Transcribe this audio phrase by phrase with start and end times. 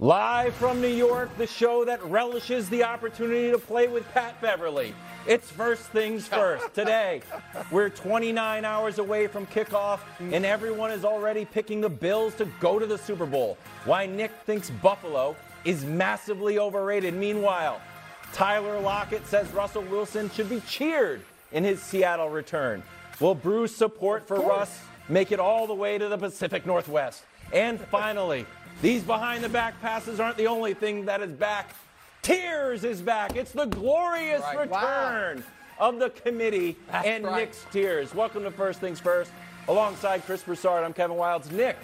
[0.00, 4.94] Live from New York, the show that relishes the opportunity to play with Pat Beverley.
[5.26, 6.72] It's first things first.
[6.74, 7.20] Today,
[7.72, 12.78] we're 29 hours away from kickoff, and everyone is already picking the Bills to go
[12.78, 13.58] to the Super Bowl.
[13.86, 17.14] Why Nick thinks Buffalo is massively overrated.
[17.14, 17.80] Meanwhile,
[18.32, 22.84] Tyler Lockett says Russell Wilson should be cheered in his Seattle return.
[23.18, 27.24] Will Brew's support for Russ make it all the way to the Pacific Northwest?
[27.52, 28.46] And finally,
[28.80, 31.74] these behind the back passes aren't the only thing that is back.
[32.22, 33.36] Tears is back.
[33.36, 34.58] It's the glorious Right.
[34.70, 35.44] return
[35.78, 37.36] of the committee That's and right.
[37.36, 38.14] Nick's Tears.
[38.14, 39.30] Welcome to First Things First.
[39.68, 41.50] Alongside Chris Broussard, I'm Kevin Wildes.
[41.50, 41.76] Nick,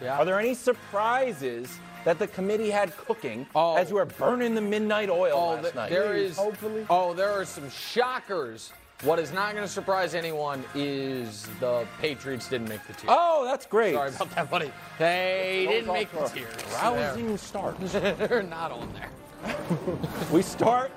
[0.00, 0.18] Yeah.
[0.18, 3.76] are there any surprises that the committee had cooking Oh.
[3.76, 5.90] as you were burning the midnight oil Oh, last th- night?
[5.90, 6.36] there is.
[6.36, 6.86] hopefully.
[6.88, 8.72] Oh, there are some shockers.
[9.02, 13.08] What is not going to surprise anyone is the Patriots didn't make the tier.
[13.08, 13.94] Oh, that's great.
[13.94, 14.72] Sorry about that, buddy.
[14.98, 16.32] They Don't didn't make the us.
[16.32, 16.48] tiers.
[16.74, 17.76] Rousing start.
[17.78, 19.10] They're, they're not on there.
[20.32, 20.90] We start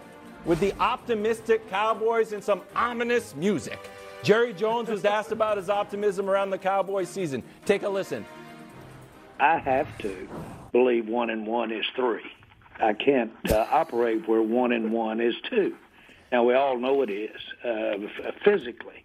[0.45, 3.79] with the optimistic Cowboys and some ominous music.
[4.23, 7.43] Jerry Jones was asked about his optimism around the Cowboys season.
[7.65, 8.25] Take a listen.
[9.39, 10.27] I have to
[10.71, 12.23] believe one and one is three.
[12.79, 15.75] I can't uh, operate where one and one is two.
[16.31, 17.97] Now we all know it is uh,
[18.43, 19.03] physically,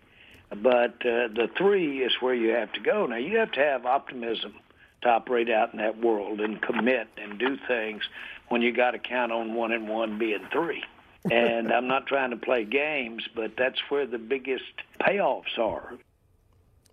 [0.50, 3.06] but uh, the three is where you have to go.
[3.06, 4.54] Now you have to have optimism
[5.02, 8.02] to operate out in that world and commit and do things
[8.48, 10.82] when you got to count on one and one being three.
[11.28, 14.62] And I'm not trying to play games, but that's where the biggest
[15.00, 15.94] payoffs are.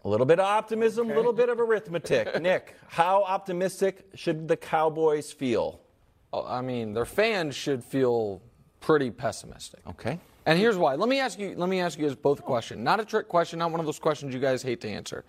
[0.03, 2.39] A little bit of optimism, a little bit of arithmetic.
[2.41, 5.81] Nick, how optimistic should the Cowboys feel?
[6.33, 8.41] Oh, I mean, their fans should feel
[8.83, 9.79] pretty pessimistic.
[9.87, 10.19] Okay.
[10.45, 10.95] And here's why.
[10.95, 11.55] Let me ask you.
[11.57, 12.83] Let me ask you guys both a question.
[12.83, 13.59] Not a trick question.
[13.59, 15.23] Not one of those questions you guys hate to answer.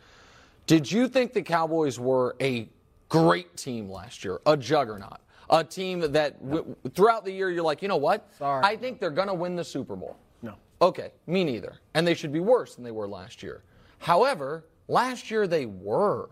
[0.67, 2.69] Did you think the Cowboys were a
[3.09, 5.19] great team last year, a juggernaut,
[5.51, 8.29] a team that w- throughout the year you're like, you know what?
[8.39, 8.65] Sorry.
[8.65, 10.17] I think they're going to win the Super Bowl.
[10.43, 10.55] No.
[10.83, 11.77] Okay, me neither.
[11.93, 13.63] And they should be worse than they were last year.
[13.99, 16.31] However, last year they were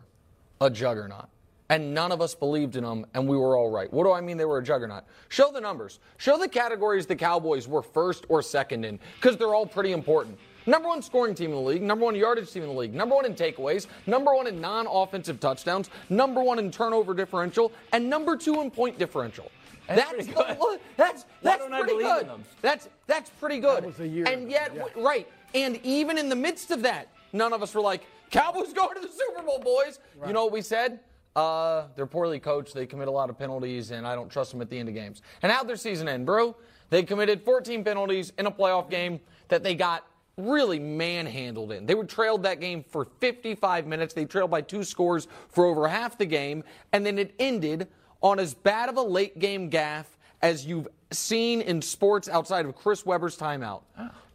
[0.61, 1.29] a juggernaut.
[1.73, 3.91] And none of us believed in them, and we were all right.
[3.91, 5.05] What do I mean they were a juggernaut?
[5.31, 6.01] Show the numbers.
[6.19, 10.39] Show the categories the Cowboys were first or second in, because they're all pretty important.
[10.67, 13.15] Number one scoring team in the league, number one yardage team in the league, number
[13.15, 18.09] one in takeaways, number one in non offensive touchdowns, number one in turnover differential, and
[18.11, 19.51] number two in point differential.
[19.89, 20.59] That's, pretty the- good.
[20.59, 22.29] look, that's that's don't I pretty in good.
[22.29, 22.45] them?
[22.61, 23.87] That's that's pretty good.
[23.87, 24.83] was a year and yet, yeah.
[24.83, 28.73] w- right, and even in the midst of that, none of us were like, "Cowboys
[28.75, 31.01] going to the Super Bowl, boys." You know what we said?
[31.35, 32.75] Uh, they're poorly coached.
[32.75, 34.95] They commit a lot of penalties, and I don't trust them at the end of
[34.95, 35.23] games.
[35.43, 36.55] And how'd their season end, bro?
[36.91, 40.07] They committed 14 penalties in a playoff game that they got
[40.37, 41.87] really manhandled in.
[41.87, 44.15] They were trailed that game for 55 minutes.
[44.15, 47.89] They trailed by two scores for over half the game, and then it ended
[48.23, 50.07] on as bad of a late game gaffe
[50.43, 53.83] as you've seen in sports outside of Chris Webber's timeout.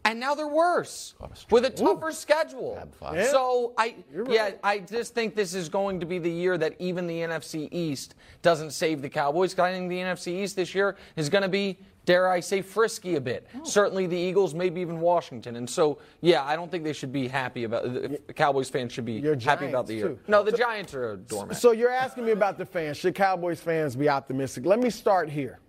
[0.07, 1.15] And now they're worse
[1.51, 2.81] with a tougher schedule.
[3.29, 3.95] So I,
[4.29, 7.67] yeah, I just think this is going to be the year that even the NFC
[7.73, 9.59] East doesn't save the Cowboys.
[9.59, 13.15] I think the NFC East this year is going to be, dare I say, frisky
[13.15, 13.49] a bit.
[13.53, 13.65] Oh.
[13.65, 15.57] Certainly the Eagles, maybe even Washington.
[15.57, 17.83] And so, yeah, I don't think they should be happy about.
[17.83, 20.07] The Cowboys fans should be Your happy about the year.
[20.07, 20.19] too.
[20.29, 21.57] No, the Giants are a doormat.
[21.57, 22.95] So you're asking me about the fans.
[22.95, 24.65] Should Cowboys fans be optimistic?
[24.65, 25.59] Let me start here.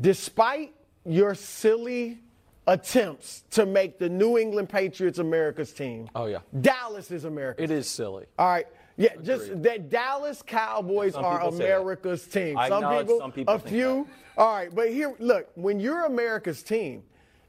[0.00, 0.74] Despite
[1.04, 2.18] your silly
[2.66, 6.38] attempts to make the New England Patriots America's team, Oh, yeah.
[6.60, 7.64] Dallas is America's.
[7.64, 8.26] it is silly.
[8.38, 8.66] All right.
[8.98, 11.64] Yeah, just that Dallas Cowboys Some are people say that.
[11.64, 12.56] America's team.
[12.56, 14.08] I some people, some people a think few.
[14.38, 17.02] All right, but here, look, when you're America's team,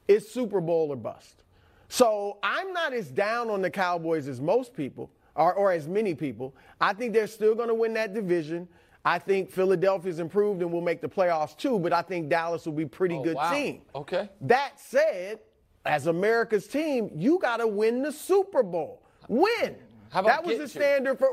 [0.10, 1.44] it's Super Bowl or bust.
[1.88, 6.14] So I'm not as down on the Cowboys as most people, or, or as many
[6.14, 6.54] people.
[6.82, 8.68] I think they're still going to win that division.
[9.08, 12.74] I think Philadelphia's improved and will make the playoffs too, but I think Dallas will
[12.74, 13.54] be a pretty Oh, good wow.
[13.54, 13.82] team.
[13.96, 14.28] Okay.
[14.42, 15.40] That said,
[15.86, 19.02] as America's team, you got to win the Super Bowl.
[19.30, 19.78] Win.
[20.10, 21.30] How about that was the standard for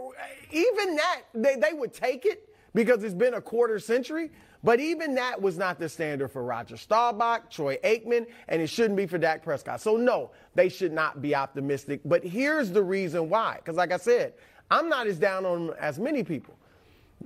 [0.53, 4.31] even that they, they would take it because it's been a quarter century.
[4.63, 8.97] But even that was not the standard for Roger Staubach, Troy Aikman, and it shouldn't
[8.97, 9.81] be for Dak Prescott.
[9.81, 12.03] So no, they should not be optimistic.
[12.05, 13.57] But here's the reason why.
[13.57, 14.35] Because like I said,
[14.71, 16.57] I'm not as down on them as many people.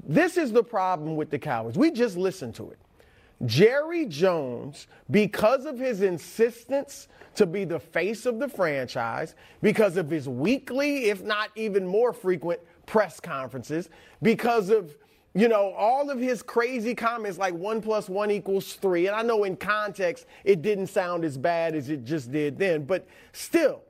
[0.06, 1.76] This is the problem with the Cowboys.
[1.76, 2.78] We just listen to it.
[3.46, 10.10] Jerry Jones, because of his insistence to be the face of the franchise, because of
[10.10, 13.90] his weekly, if not even more frequent, press conferences,
[14.22, 14.96] because of
[15.34, 19.06] you know, all of his crazy comments like one plus one equals three.
[19.06, 22.84] And I know in context it didn't sound as bad as it just did then,
[22.84, 23.82] but still,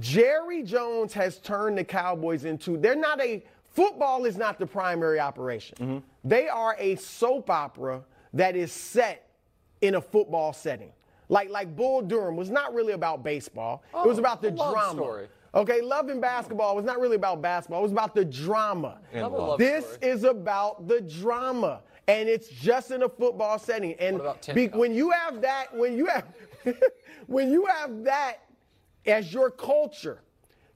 [0.00, 3.44] Jerry Jones has turned the Cowboys into, they're not a,
[3.82, 6.02] football is not the primary operation.
[6.24, 8.02] They are a soap opera
[8.34, 9.30] that is set
[9.80, 10.92] in a football setting.
[11.28, 13.82] Like, like Bull Durham was not really about baseball.
[13.94, 14.92] it was Oh, about the drama.
[14.92, 15.28] story.
[15.54, 17.80] Okay, love and basketball was not really about basketball.
[17.80, 18.98] It was about the drama.
[19.14, 20.10] Love a love This story.
[20.12, 23.94] is about the drama, and it's just in a football setting.
[23.94, 26.26] And What about Tim be- when you have that, when you have,
[27.26, 28.38] when you have that
[29.06, 30.20] as your culture,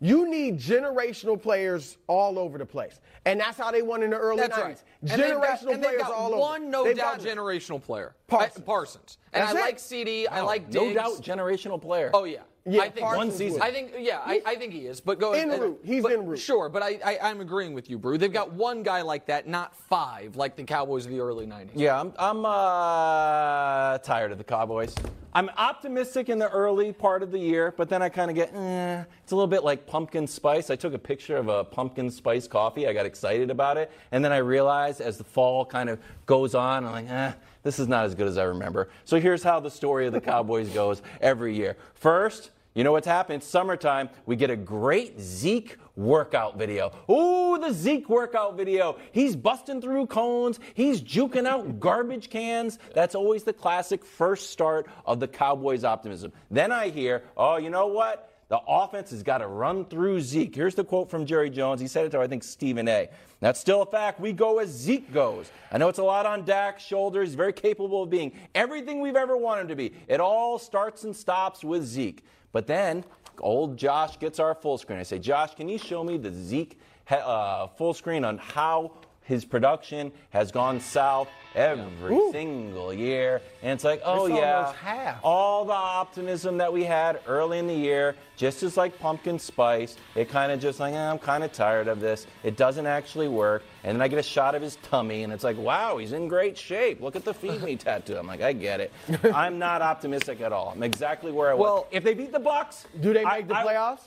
[0.02, 4.18] you need generational players all over the place, and that's how they won in the
[4.18, 4.62] early That's 90s.
[4.64, 4.82] right.
[5.02, 6.38] And they've got- Generational and they've players got all over.
[6.38, 8.14] one no They've doubt got- generational player.
[8.26, 8.58] Parsons.
[8.58, 9.18] I- Parsons.
[9.32, 9.62] And That's I it.
[9.62, 10.26] like CD.
[10.26, 10.94] I like no Diggs.
[10.96, 12.10] doubt generational player.
[12.12, 12.40] Oh yeah.
[12.64, 13.52] Yeah, I think Parsons One season.
[13.54, 13.62] would.
[13.62, 15.00] I think yeah, I, I think he is.
[15.00, 15.80] But go in uh, route.
[15.84, 16.38] He's but- en route.
[16.38, 18.18] Sure, but I, I I'm agreeing with you, Brew.
[18.18, 21.70] They've got one guy like that, not five, like the Cowboys of the early '90s.
[21.74, 24.94] Yeah, I'm, I'm uh, tired of the Cowboys.
[25.34, 28.54] I'm optimistic in the early part of the year, but then I kind of get,
[28.54, 30.68] eh, it's a little bit like pumpkin spice.
[30.68, 32.86] I took a picture of a pumpkin spice coffee.
[32.86, 33.90] I got excited about it.
[34.10, 37.32] And then I realized as the fall kind of goes on, I'm like, eh,
[37.62, 38.88] this is not as good as I remember.
[39.04, 41.76] So here's how the story of the Cowboys goes every year.
[41.94, 43.42] First, you know what's happened?
[43.42, 44.08] Summertime.
[44.24, 46.92] We get a great Zeke workout video.
[47.10, 48.96] Ooh, the Zeke workout video.
[49.12, 50.58] He's busting through cones.
[50.72, 52.78] He's juking out garbage cans.
[52.94, 56.32] That's always the classic first start of the Cowboys' optimism.
[56.50, 58.31] Then I hear, oh, you know what?
[58.52, 60.54] The offense has got to run through Zeke.
[60.54, 61.80] Here's the quote from Jerry Jones.
[61.80, 63.08] He said it to, I think, Stephen A.
[63.40, 64.20] That's still a fact.
[64.20, 65.50] We go as Zeke goes.
[65.70, 67.30] I know it's a lot on Dak's shoulders.
[67.30, 69.94] He's very capable of being everything we've ever wanted to be.
[70.06, 72.26] It all starts and stops with Zeke.
[72.52, 73.06] But then
[73.40, 74.98] old Josh gets our full screen.
[74.98, 76.78] I say, Josh, can you show me the Zeke
[77.10, 78.92] uh, full screen on how
[79.24, 83.40] his production has gone south every single year?
[83.62, 85.20] And it's like, oh It's yeah, half.
[85.22, 89.96] all the optimism that we had early in the year, just as like pumpkin spice,
[90.14, 92.26] it kind of just like, eh, I'm kind of tired of this.
[92.42, 93.62] It doesn't actually work.
[93.84, 96.28] And then I get a shot of his tummy, and it's like, wow, he's in
[96.28, 97.00] great shape.
[97.00, 98.16] Look at the feed me tattoo.
[98.16, 98.92] I'm like, I get it.
[99.34, 100.70] I'm not optimistic at all.
[100.74, 101.60] I'm exactly where I was.
[101.62, 104.00] Well- if they beat the Bucks, Do they I- make the I- playoffs?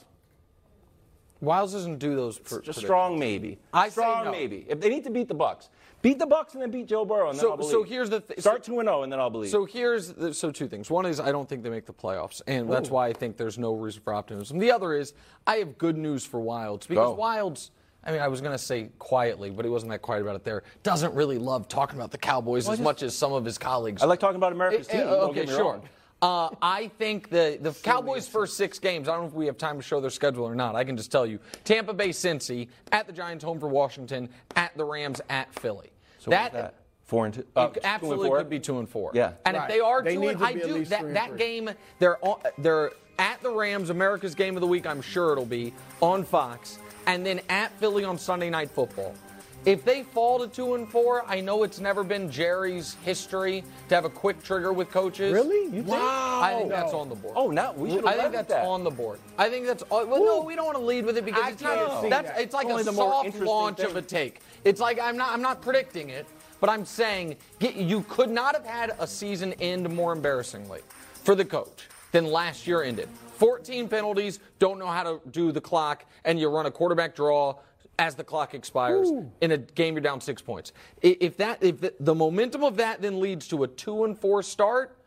[1.44, 2.38] Wildes doesn't do those.
[2.38, 3.60] For, Just strong maybe.
[3.74, 4.32] I say strong no.
[4.32, 4.66] maybe.
[4.70, 5.70] If they need to beat the Bucks,
[6.02, 7.72] beat the Bucks and then beat Joe Burrow, and then So- I'll believe.
[7.72, 9.52] so here's the thi- start two and zero, and then I'll believe.
[9.52, 10.90] So here's the, so two things.
[10.90, 13.58] One is I don't think they make the playoffs, and that's why I think there's
[13.58, 14.58] no reason for optimism.
[14.60, 15.14] The other is
[15.46, 17.18] I have good news for Wildes because Go.
[17.18, 17.72] Wildes.
[18.08, 20.44] I mean, I was going to say quietly, but he wasn't that quiet about it
[20.44, 20.62] there.
[20.84, 24.04] Doesn't really love talking about the Cowboys as much as some of his colleagues.
[24.04, 25.02] I like talking about America's Eh, team.
[25.02, 25.82] eh, don't okay, get me sure.
[26.25, 26.50] Wrong.
[26.51, 29.58] Uh, I think the, the Cowboys' first six games, I don't know if we have
[29.58, 30.75] time to show their schedule or not.
[30.75, 34.75] I can just tell you Tampa Bay, Cincy, at the Giants, home for Washington, at
[34.77, 35.91] the Rams, at Philly.
[36.20, 36.75] So what's that?
[37.05, 37.46] Four and two.
[37.55, 38.38] uh, two It and absolutely four?
[38.39, 39.12] could be two and four.
[39.13, 39.34] Yeah.
[39.46, 39.70] And Right.
[39.70, 41.29] if they are They two need and to I be at do least three that
[41.29, 44.88] that game they're on, they're at the Rams, America's game of the week.
[44.88, 49.13] I'm sure it'll be on Fox, and then at Philly on Sunday Night Football.
[49.65, 53.95] If they fall to two and four, I know it's never been Jerry's history to
[53.95, 55.34] have a quick trigger with coaches.
[55.34, 55.63] Really?
[55.75, 55.89] You think?
[55.98, 56.81] I think Wow.
[56.81, 57.34] that's on the board.
[57.36, 58.19] Oh, now we should have done that.
[58.19, 58.65] I think that's that.
[58.67, 59.19] on the board.
[59.39, 60.24] I think that's uh, well.
[60.24, 61.77] No, we don't want to lead with it because I it's not.
[62.00, 62.39] can't That's that.
[62.41, 63.86] it's like Only a soft launch thing.
[63.88, 64.41] of a take.
[64.63, 66.27] It's like I'm not I'm not predicting it,
[66.62, 70.81] but I'm saying get, you could not have had a season end more embarrassingly
[71.24, 73.10] for the coach than last year ended.
[73.38, 77.55] 14 penalties, don't know how to do the clock, and you run a quarterback draw
[78.00, 79.12] as the clock expires
[79.42, 80.74] in a game you're down six points.
[81.02, 84.44] If that if the, the momentum of that then leads to a two and four
[84.44, 84.98] start,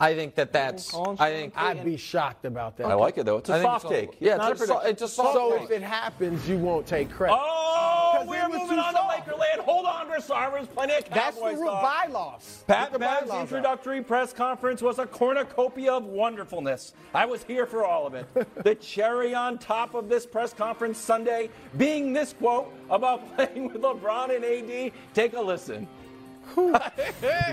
[0.00, 2.86] I think that that's I think I'd be shocked about that.
[2.86, 3.38] I like it though.
[3.38, 4.06] It's a I soft it's take.
[4.06, 4.16] board.
[4.20, 5.62] Yeah, it's a a so- it's a soft So take.
[5.64, 7.36] if it happens, you won't take credit.
[7.38, 7.79] Oh,
[8.26, 9.26] we're moving on to soft.
[9.28, 9.60] Laker land.
[9.60, 12.06] Hold on Sarver's plenty of That's Cowboys the rule talk.
[12.06, 12.64] bylaws.
[12.66, 16.92] Pat Bev's introductory press conference was a cornucopia of wonderfulness.
[17.14, 18.26] I was here for all of it.
[18.64, 23.82] the cherry on top of this press conference Sunday being this quote about playing with
[23.82, 24.92] LeBron and AD.
[25.14, 25.88] Take a listen.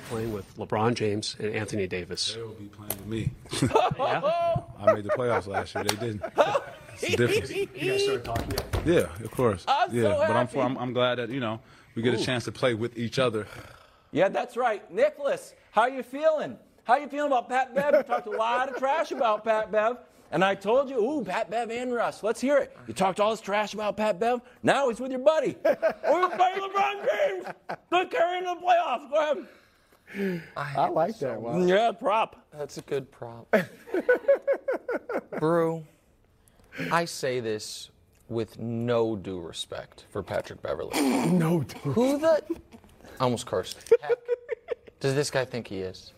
[0.10, 2.34] Playing with LeBron James and Anthony Davis.
[2.34, 3.32] They'll be playing with me.
[4.00, 5.84] I made the playoffs last year.
[5.84, 6.24] They didn't.
[7.00, 7.52] It's the difference.
[7.76, 8.82] You guys started talking yet?
[8.86, 9.64] Yeah, of course.
[9.68, 10.60] I'm yeah, so but I'm, happy.
[10.60, 11.60] I'm I'm glad that you know
[11.96, 13.48] we get a chance to play with each other.
[14.12, 14.90] Yeah, that's right.
[14.92, 16.58] Nicholas, how you feeling?
[16.86, 17.94] How you feeling about Pat Bev?
[17.94, 19.98] You talked a lot of trash about Pat Bev.
[20.32, 22.22] And I told you, ooh, Pat Bev and Russ.
[22.22, 22.76] Let's hear it.
[22.88, 24.42] You talked all this trash about Pat Bev.
[24.62, 25.56] Now he's with your buddy.
[25.66, 27.46] We're playing LeBron James.
[27.92, 29.10] They're carrying the playoffs.
[29.10, 29.32] Go
[30.16, 30.42] ahead.
[30.58, 31.40] I like that.
[31.42, 31.68] one.
[31.68, 32.46] Yeah, prop.
[32.58, 33.54] That's a good prop.
[35.40, 35.86] Brew,
[36.92, 37.90] I say this
[38.30, 41.00] with no due respect for Patrick Beverley.
[41.28, 41.78] No, due.
[41.92, 42.42] Who the.
[43.20, 43.92] I almost cursed.
[44.02, 44.18] Heck
[45.00, 46.14] does this guy think he is?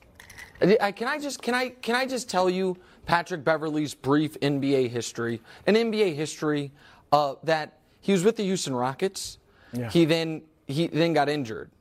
[0.62, 2.78] I- I- Can I just can I can I just tell you
[3.10, 6.72] Patrick Beverley's brief NBA history, an NBA history
[7.12, 9.40] uh, that he was with the Houston Rockets.
[9.90, 11.72] He then he then got injured,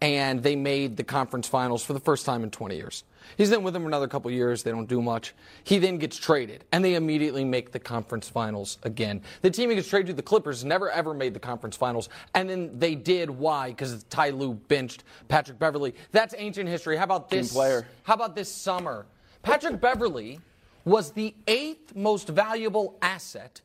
[0.00, 3.04] and they made the conference finals for the first time in 20 years.
[3.36, 4.64] He's then with them another couple years.
[4.64, 5.34] They don't do much.
[5.62, 9.22] He then gets traded, and they immediately make the conference finals again.
[9.42, 12.50] The team he gets traded to, the Clippers, never ever made the conference finals, and
[12.50, 13.30] then they did.
[13.30, 13.68] Why?
[13.68, 15.94] Because Ty Lue benched Patrick Beverley.
[16.10, 16.96] That's ancient history.
[16.96, 17.52] How about this?
[17.52, 17.86] player.
[18.02, 19.06] How about this summer?
[19.44, 20.40] Patrick Beverley
[20.84, 23.60] was the eighth most valuable asset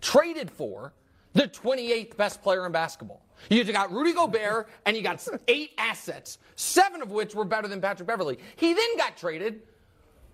[0.00, 0.92] traded for
[1.32, 3.22] the 28th best player in basketball.
[3.50, 7.80] You got Rudy Gobert and you got eight assets, seven of which were better than
[7.80, 8.38] Patrick Beverley.
[8.56, 9.62] He then got traded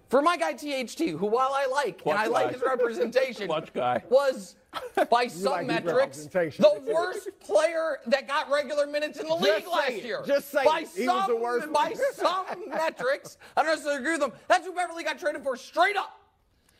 [0.08, 4.02] for my guy THT, who while I like and I like his representation, guy.
[4.10, 4.56] was
[5.10, 9.90] by some like metrics the worst player that got regular minutes in the league last
[9.90, 10.04] it.
[10.04, 10.22] year.
[10.26, 10.88] Just say by it.
[10.94, 13.36] He some, was the worst by some metrics.
[13.56, 14.32] I don't necessarily agree with them.
[14.48, 16.20] That's who Beverley got traded for straight up.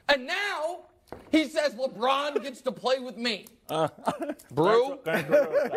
[0.09, 0.81] And now
[1.31, 3.47] he says LeBron gets to play with me.
[3.69, 3.89] Uh,
[4.53, 4.99] Brew,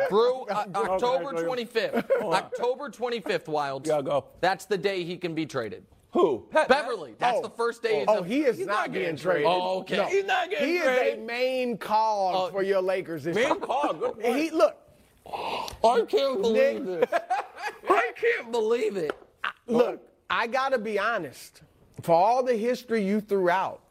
[0.10, 2.10] Brew, uh, October 25th.
[2.22, 3.88] October 25th, Wildes.
[3.88, 4.25] Yeah, go.
[4.41, 5.86] That's the day he can be traded.
[6.13, 6.46] Who?
[6.51, 7.15] Pat Beverley.
[7.17, 7.53] That's the oh.
[7.58, 8.00] first day.
[8.00, 9.43] he's Oh, he is He's not, not being getting traded.
[9.46, 9.62] traded.
[9.63, 9.98] Oh, okay.
[9.98, 10.05] No.
[10.05, 10.93] He's not getting traded.
[10.93, 12.51] He is a main cog Oh.
[12.51, 13.55] for your Lakers this Main year.
[13.55, 14.36] cog, good point.
[14.38, 14.77] He look.
[15.25, 17.03] I can't believe Nick.
[17.03, 17.24] it.
[17.89, 19.12] I can't believe it.
[19.67, 21.62] Look, I gotta be honest.
[22.01, 23.82] For all the history you threw out,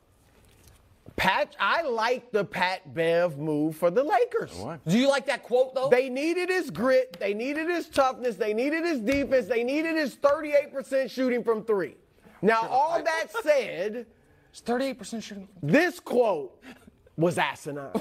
[1.17, 4.53] Pat, I like the Pat Bev move for the Lakers.
[4.87, 5.89] Do you like that quote though?
[5.89, 7.17] They needed his grit.
[7.19, 8.37] They needed his toughness.
[8.37, 9.47] They needed his defense.
[9.47, 11.97] They needed his 38% shooting from three.
[12.43, 14.07] Now, all that said,
[14.51, 15.49] It's 38% shooting.
[15.63, 16.61] this quote
[17.17, 17.91] was asinine.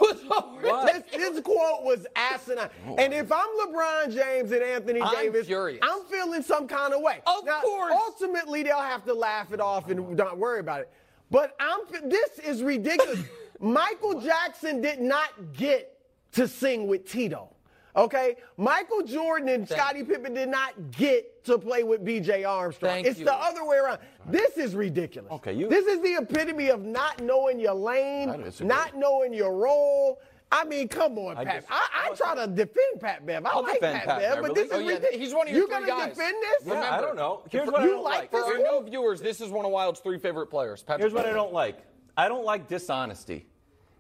[0.62, 2.70] This, this quote was asinine.
[2.98, 5.80] And if I'm LeBron James and Anthony I'm Davis, furious.
[5.84, 7.20] I'm feeling some kind of way.
[7.28, 7.94] Of now, course.
[7.96, 10.92] Ultimately, they'll have to laugh it off and not worry about it.
[11.30, 11.80] But I'm.
[12.10, 13.20] This is ridiculous.
[13.60, 15.98] Michael Jackson did not get
[16.34, 17.50] to sing with Tito.
[17.96, 22.44] Okay, Michael Jordan and Thank Scottie Pippen did not get to play with B.J.
[22.44, 22.92] Armstrong.
[22.94, 23.26] Thank it's you.
[23.26, 24.00] the other way around.
[24.28, 25.32] This is ridiculous.
[25.32, 30.22] Okay, you- This is the epitome of not knowing your lane, not knowing your role.
[30.54, 31.62] I mean, come on, I Pat.
[31.62, 33.46] dis- I, I try to defend Pat Bev.
[33.46, 34.54] I I'll like defend Pat, Pat Bev, but Beverley.
[34.54, 35.16] this is Oh, yeah, ridiculous.
[35.18, 36.68] he's one of your You're gonna defend this?
[36.68, 37.44] Yeah, I don't know.
[37.50, 38.32] Here's what I don't like like.
[38.32, 40.84] this For our new viewers, this is one of Wildes' three favorite players.
[40.84, 41.78] Patrick Here's what I don't like.
[42.18, 43.46] I don't like dishonesty.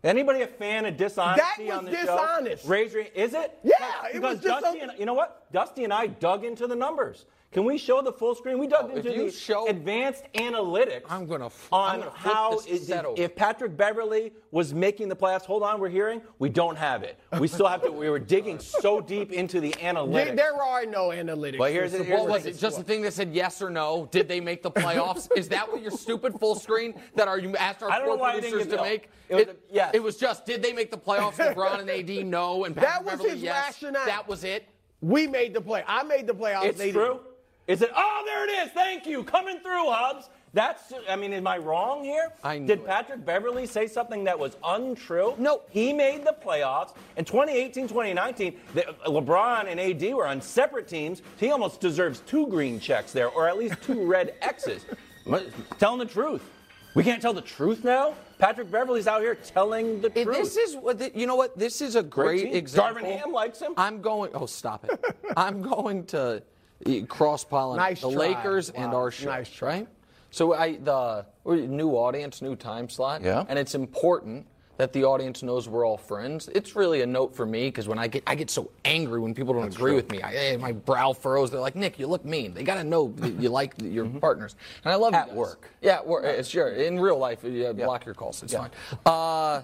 [0.03, 2.63] Anybody a fan of dishonesty was on the dishonest.
[2.63, 2.69] show?
[2.69, 3.57] Raise your Is it?
[3.63, 3.75] Yeah,
[4.07, 5.51] it because was just Dusty and you know what?
[5.51, 7.25] Dusty and I dug into the numbers.
[7.51, 8.57] Can we show the full screen?
[8.59, 12.33] We dug Oh, into the show- advanced analytics I'm gonna f- on I'm gonna flip
[12.33, 15.43] how this is- if Patrick Beverley was making the playoffs.
[15.43, 17.19] Hold on, we're hearing we don't have it.
[17.39, 17.91] We still have to.
[17.91, 20.37] We were digging so deep into the analytics.
[20.37, 21.57] there are no analytics.
[21.57, 22.53] But here's the- here's What was it?
[22.57, 22.87] Just a quote.
[22.87, 24.07] thing that said yes or no?
[24.11, 25.27] Did they make the playoffs?
[25.35, 28.13] Is that what your stupid full screen that are you asked our I don't know
[28.13, 29.09] four why producers get to the- make?
[29.27, 29.91] it was a- yes.
[29.93, 31.33] It was just did they make the playoffs?
[31.35, 33.65] LeBron and AD no, and Patrick That was Beverley his yes.
[33.65, 34.05] rationale.
[34.05, 34.69] That was it.
[35.01, 35.83] We made the play.
[35.85, 36.63] I made the playoffs.
[36.65, 37.03] It's they true.
[37.15, 37.21] didn't.
[37.71, 37.89] Is it?
[37.95, 38.71] Oh, there it is.
[38.73, 39.23] Thank you.
[39.23, 40.27] Coming through, Hubs.
[40.53, 40.91] That's.
[41.09, 42.33] I mean, am I wrong here?
[42.43, 42.85] I knew Did it.
[42.85, 45.35] Patrick Beverley say something that was untrue?
[45.37, 45.61] No.
[45.69, 48.59] He made the playoffs in 2018, 2019.
[48.73, 51.21] The, LeBron and AD were on separate teams.
[51.37, 54.85] He almost deserves two green checks there, or at least two red X's.
[55.79, 56.43] Telling the truth.
[56.93, 58.15] We can't tell the truth now.
[58.37, 60.35] Patrick Beverley's out here telling the truth.
[60.35, 61.35] This is what, you know.
[61.35, 62.55] What this is a great team.
[62.55, 63.01] example.
[63.01, 63.73] Darvin Ham likes him.
[63.77, 64.31] I'm going.
[64.33, 64.99] Oh, stop it!
[65.37, 66.43] I'm going to
[67.07, 68.19] cross pollinate Nice the try.
[68.19, 69.29] Lakers and our show.
[69.29, 69.69] Nice try.
[69.69, 69.87] Right.
[70.31, 73.21] So I the new audience, new time slot.
[73.21, 73.43] Yeah.
[73.49, 74.47] And it's important
[74.77, 76.47] that the audience knows we're all friends.
[76.55, 79.35] It's really a note for me because when I get I get so angry when
[79.35, 80.21] people don't agree with me.
[80.21, 81.51] I, eh, my brow furrows.
[81.51, 82.53] They're like, Nick, you look mean.
[82.53, 84.55] They got to know that you like your partners.
[84.83, 85.69] And I love At you work.
[85.81, 86.23] Yeah, at work.
[86.25, 86.69] eh, Sure.
[86.69, 88.41] In real life, yeah, block your calls.
[88.41, 88.71] It's fine.
[89.05, 89.63] Uh,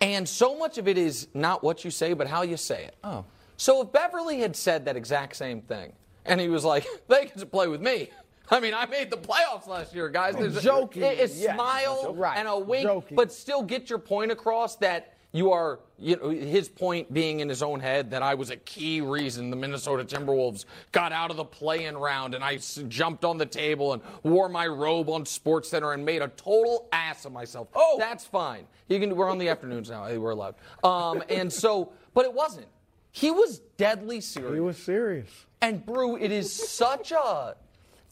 [0.00, 2.94] and so much of it is not what you say, but how you say it.
[3.02, 3.24] Oh.
[3.58, 5.92] So if Beverley had said that exact same thing,
[6.24, 8.08] and he was like, they get to play with me.
[8.50, 10.34] I mean, I made the playoffs last year, guys.
[10.34, 13.14] There's a- Joking, a, a smile and a wink, Joking.
[13.16, 17.48] but still get your point across that you are, you know, his point being in
[17.50, 21.36] his own head that I was a key reason the Minnesota Timberwolves got out of
[21.36, 25.26] the play-in round, and I s- jumped on the table and wore my robe on
[25.26, 27.68] Sports Center and made a total ass of myself.
[27.74, 28.66] Oh, that's fine.
[28.88, 29.14] You can.
[29.14, 30.10] We're on the afternoons now.
[30.16, 30.54] We're allowed.
[30.82, 32.68] Um, and so, but it wasn't.
[33.12, 34.54] He was deadly serious.
[34.54, 35.28] He was serious.
[35.60, 37.56] And Brew, it is such a,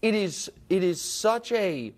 [0.02, 1.92] it is it is such a,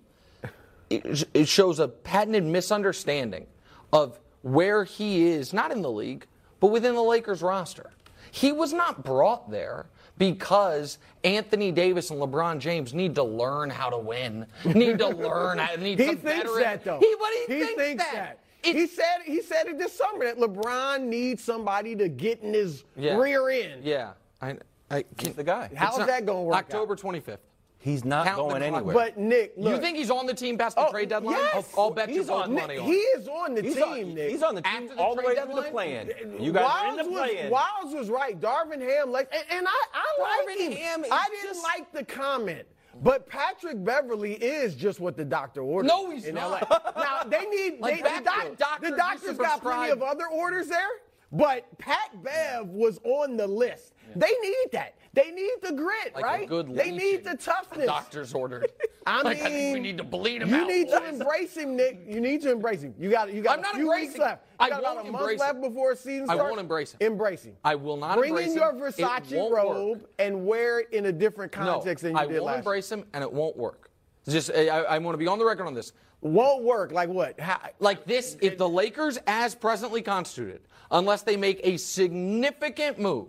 [0.90, 3.46] it, it shows a patented misunderstanding
[3.92, 6.26] of where he is, not in the league,
[6.60, 7.90] but within the Lakers roster.
[8.30, 9.86] He was not brought there
[10.18, 15.58] because Anthony Davis and LeBron James need to learn how to win, need to learn,
[15.58, 16.98] how, to need He some thinks that though.
[16.98, 18.14] He, but he, thinks, that.
[18.14, 18.38] that.
[18.62, 22.52] It- he said he said it this summer that LeBron needs somebody to get in
[22.54, 23.16] his Yeah.
[23.16, 23.84] rear end.
[23.84, 24.12] Yeah,
[24.42, 24.56] I,
[24.90, 25.70] I He's the guy.
[25.74, 26.64] How's not- that gonna work out?
[26.64, 27.38] October 25th.
[27.80, 28.92] He's not Count the going anywhere.
[28.92, 31.36] But Nick, look, you think he's on the team past the Oh, trade deadline?
[31.36, 31.72] yes.
[31.76, 33.84] I'll, I'll bet He's you both on- money on he is on the he's team,
[34.08, 34.30] on, Nick.
[34.30, 36.10] he's on the team After the all the trade way through the deadline?
[36.40, 37.52] You guys are in the Wildes was, play-in.
[37.52, 38.40] Wildes was right.
[38.40, 40.72] Darvin Ham, like, and, and I, I like him.
[40.72, 42.66] Ham I didn't just- like the comment.
[43.02, 45.88] But Patrick Beverley is just what the doctor ordered.
[45.88, 46.68] No, he's in not.
[46.70, 47.02] LA.
[47.02, 50.26] Now they need Like, they, the, doc, when doctors the doctor's got plenty of other
[50.26, 50.88] orders there.
[51.30, 53.92] But Pat Bev was on the list.
[54.16, 54.96] They need that.
[55.22, 56.48] They need the grit, Like right?
[56.74, 57.86] they need the toughness.
[57.86, 58.70] Doctors ordered.
[59.06, 60.68] I Like, mean, I think we need to bleed him you out.
[60.68, 62.00] You need to embrace him, Nick.
[62.06, 62.94] You need to embrace him.
[62.98, 64.44] You got you got I'm not a few weeks embracing- left.
[64.44, 65.60] You I got about won't a month left him.
[65.62, 66.40] before season starts.
[66.40, 66.98] I won't embrace him.
[67.00, 67.56] Embrace him.
[67.64, 69.64] I will not Bring embrace in your Versace won't work.
[69.64, 72.58] robe and wear it in a different context no, than you I did won't last.
[72.58, 73.90] embrace him, and it won't work.
[74.28, 75.92] Just, I, I want to be on the record on this.
[76.20, 76.92] Won't work.
[76.92, 77.38] Like what?
[77.40, 80.60] How, Like this, if the Lakers, as presently constituted,
[80.90, 83.28] unless they make a significant move,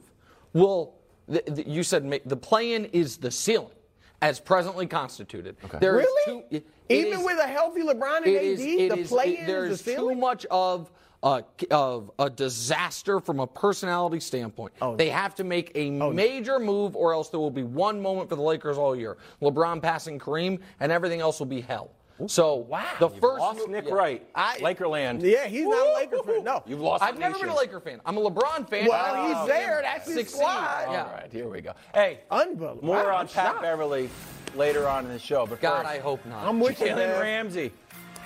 [0.53, 0.95] will
[1.31, 3.75] th- th- you said ma- the play-in is the ceiling,
[4.21, 5.55] as presently constituted.
[5.79, 6.41] There is really?
[6.49, 9.33] too- it Even is- with a healthy LeBron and AD, is- it the is- play
[9.33, 13.47] it- in there is the is too much of a, of a disaster from a
[13.47, 14.71] personality standpoint.
[14.81, 18.01] Oh, they have to make a oh, major move, or else there will be one
[18.01, 21.91] moment for the Lakers all year: LeBron passing Kareem, and everything else will be hell.
[22.27, 23.93] So wow, the You've first lost move- Nick yeah.
[23.93, 25.21] Wright, I- Lakerland.
[25.21, 26.43] Yeah, he's not a Laker fan.
[26.43, 26.63] No.
[26.67, 27.01] You've lost.
[27.03, 27.47] I've never nation.
[27.47, 28.01] been a Laker fan.
[28.05, 28.87] I'm a LeBron fan.
[28.87, 29.57] Well, I he's don't there.
[29.59, 30.35] see him That's his succeed.
[30.37, 30.87] squad.
[30.91, 31.03] Yeah.
[31.05, 31.71] All right, here we go.
[31.93, 32.85] Hey, Unbelievable.
[32.85, 33.61] more on Pat shocked.
[33.61, 34.09] Beverley
[34.55, 35.45] later on in the show.
[35.45, 36.45] But God, first, I hope not.
[36.45, 37.21] I'm with you, Jalen man.
[37.21, 37.71] Ramsey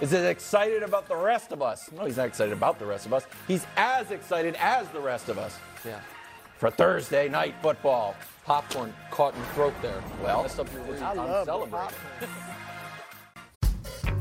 [0.02, 1.90] is as excited about the rest of us.
[1.92, 3.26] No, he's not excited about the rest of us.
[3.48, 6.00] He's as excited as the rest of us yeah.
[6.58, 8.16] for Thursday night football.
[8.46, 10.02] Popcorn caught in your throat there.
[10.22, 11.02] Well, Messed up your read.
[11.02, 11.98] I I'm love the celebrating.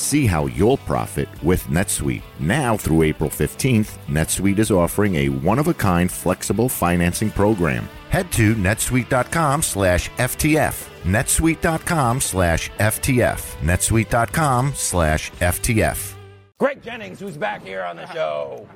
[0.00, 2.22] See how you'll profit with NetSuite.
[2.40, 7.86] Now through April 15th, NetSuite is offering a one-of-a-kind flexible financing program.
[8.08, 10.88] Head to netsuite.com slash FTF.
[11.02, 13.56] netsuite.com slash FTF.
[13.60, 16.14] netsuite.com slash FTF.
[16.58, 18.66] Greg Jennings, who's back here on the show.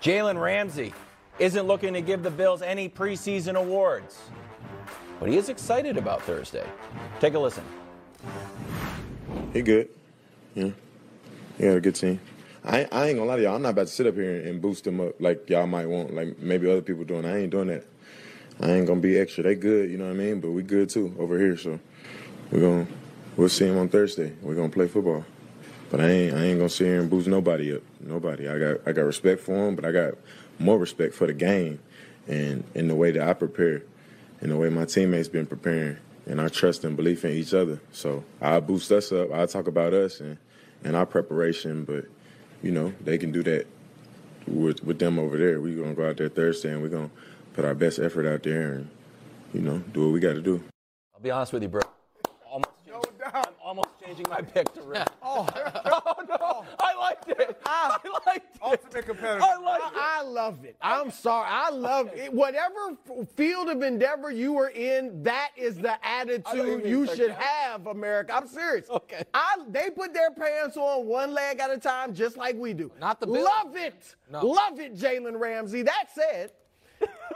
[0.00, 0.94] Jalen Ramsey
[1.38, 4.18] isn't looking to give the Bills any preseason awards,
[5.20, 6.66] but he is excited about Thursday.
[7.20, 7.64] Take a listen.
[9.52, 9.90] He good.
[10.54, 10.70] Yeah.
[11.58, 12.20] Had a good team.
[12.64, 13.56] I, I ain't gonna lie to y'all.
[13.56, 16.14] I'm not about to sit up here and boost them up like y'all might want,
[16.14, 17.24] like maybe other people doing.
[17.24, 17.84] I ain't doing that.
[18.60, 19.42] I ain't gonna be extra.
[19.42, 20.40] They good, you know what I mean?
[20.40, 21.56] But we good too over here.
[21.56, 21.80] So
[22.50, 22.86] we're gonna
[23.36, 24.32] we'll see him on Thursday.
[24.42, 25.24] We're gonna play football.
[25.90, 27.82] But I ain't I ain't gonna sit here and boost nobody up.
[28.00, 28.48] Nobody.
[28.48, 30.14] I got I got respect for them, but I got
[30.58, 31.80] more respect for the game
[32.28, 33.82] and in the way that I prepare,
[34.40, 37.80] and the way my teammates been preparing, and our trust and belief in each other.
[37.92, 39.32] So I boost us up.
[39.32, 40.38] I talk about us and
[40.84, 42.06] and our preparation, but
[42.62, 43.66] you know they can do that
[44.46, 45.60] with with them over there.
[45.60, 47.10] We're gonna go out there Thursday and we're gonna
[47.54, 48.90] put our best effort out there and
[49.52, 50.62] you know do what we got to do.
[51.14, 51.82] I'll be honest with you, bro.
[53.72, 55.08] Almost changing, I'm almost changing my pick to Rick.
[55.22, 55.48] Oh,
[56.28, 56.64] no, oh.
[56.78, 57.58] I liked it.
[57.64, 57.98] Ah.
[58.04, 58.60] I liked it.
[58.60, 59.40] Ultimate competitor.
[59.42, 59.92] I liked it.
[59.94, 60.76] I love it.
[60.82, 61.48] I'm sorry.
[61.48, 62.30] I love it.
[62.34, 62.98] Whatever
[63.34, 68.34] field of endeavor you are in, that is the attitude you should have, America.
[68.34, 68.90] I'm serious.
[68.90, 69.22] Okay.
[69.32, 72.90] I, they put their pants on one leg at a time, just like we do.
[73.00, 73.48] Not the Bills.
[73.64, 74.16] Love it.
[74.30, 74.44] No.
[74.44, 75.80] Love it, Jalen Ramsey.
[75.80, 76.50] That said,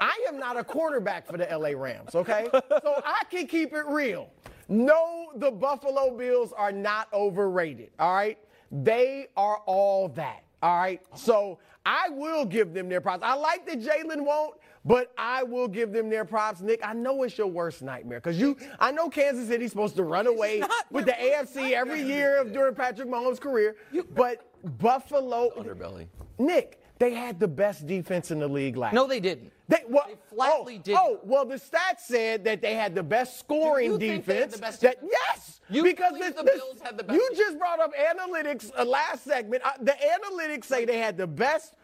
[0.01, 2.49] I am not a quarterback for the LA Rams, okay?
[2.53, 4.31] So I can keep it real.
[4.68, 8.38] No, the Buffalo Bills are not overrated, all right?
[8.72, 11.00] They are all that, all right?
[11.14, 13.22] So I will give them their props.
[13.22, 16.61] I like that Jalen won't, but I will give them their props.
[16.61, 20.02] Nick, I know it's your worst nightmare because you, I know Kansas City's supposed to
[20.02, 23.76] run away with the AFC every year of during Patrick Mahomes' career,
[24.14, 26.09] but Buffalo, Underbelly.
[26.38, 28.95] Nick, they had the best defense in the league last.
[28.95, 29.53] No, they didn't.
[29.69, 30.99] They, well, They flatly oh, didn't.
[31.03, 34.51] Oh, well, the stats said that they had the best scoring you think they had
[34.51, 34.55] defense.
[34.55, 35.13] the best that, defense?
[35.29, 37.39] yes, You because this, the this- Bills had the best You defense?
[37.39, 39.63] just brought up analytics uh, last segment.
[39.65, 41.75] Uh, the analytics say they had the best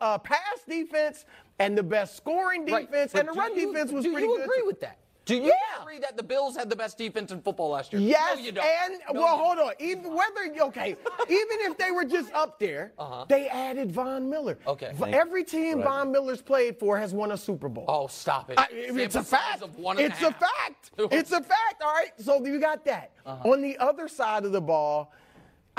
[0.00, 1.24] uh, pass defense
[1.58, 4.34] and the best scoring defense, But and the run you- defense was pretty good.
[4.34, 4.98] do you agree with that?
[5.30, 5.80] Do you Yeah.
[5.82, 8.02] agree that the Bills had the best defense in football last year?
[8.02, 8.64] Yes, no, you don't.
[8.66, 9.74] and No, well, hold on.
[9.78, 10.96] Even whether okay,
[11.28, 12.92] even if they were just up there,
[13.28, 14.58] they added Von Miller.
[14.66, 14.72] Uh-huh.
[14.72, 14.92] Okay.
[15.12, 17.84] Every team Von Miller's played for has won a Super Bowl.
[17.86, 18.58] Oh, stop it.
[18.58, 19.62] I, it's a fact.
[19.62, 20.40] of one and a It's a half.
[20.40, 20.90] fact.
[21.12, 21.80] It's a fact.
[21.80, 22.10] All right.
[22.18, 23.12] So you got that.
[23.24, 23.50] Uh-huh.
[23.50, 25.12] On the other side of the ball,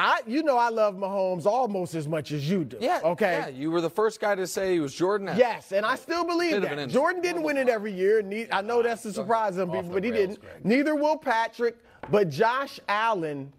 [0.01, 2.77] I you know I love Mahomes almost as much as you do.
[2.79, 3.01] Yeah.
[3.03, 3.33] Okay.
[3.33, 5.29] Yeah, you were the first guy to say he was Jordan.
[5.37, 6.79] Yes, and I still believe Bit that.
[6.79, 8.23] an Jordan didn't win it every year.
[8.23, 10.39] Ne- I know that's a surprise on people, but he didn't.
[10.65, 11.77] Neither will Patrick.
[12.09, 13.53] But Josh Allen,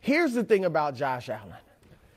[0.00, 1.54] here's the thing about Josh Allen.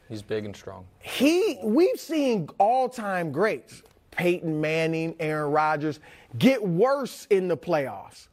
[0.09, 0.85] He's big and strong.
[0.99, 5.99] He, we've seen all-time greats, Peyton Manning, Aaron Rodgers,
[6.39, 8.27] get worse in the playoffs.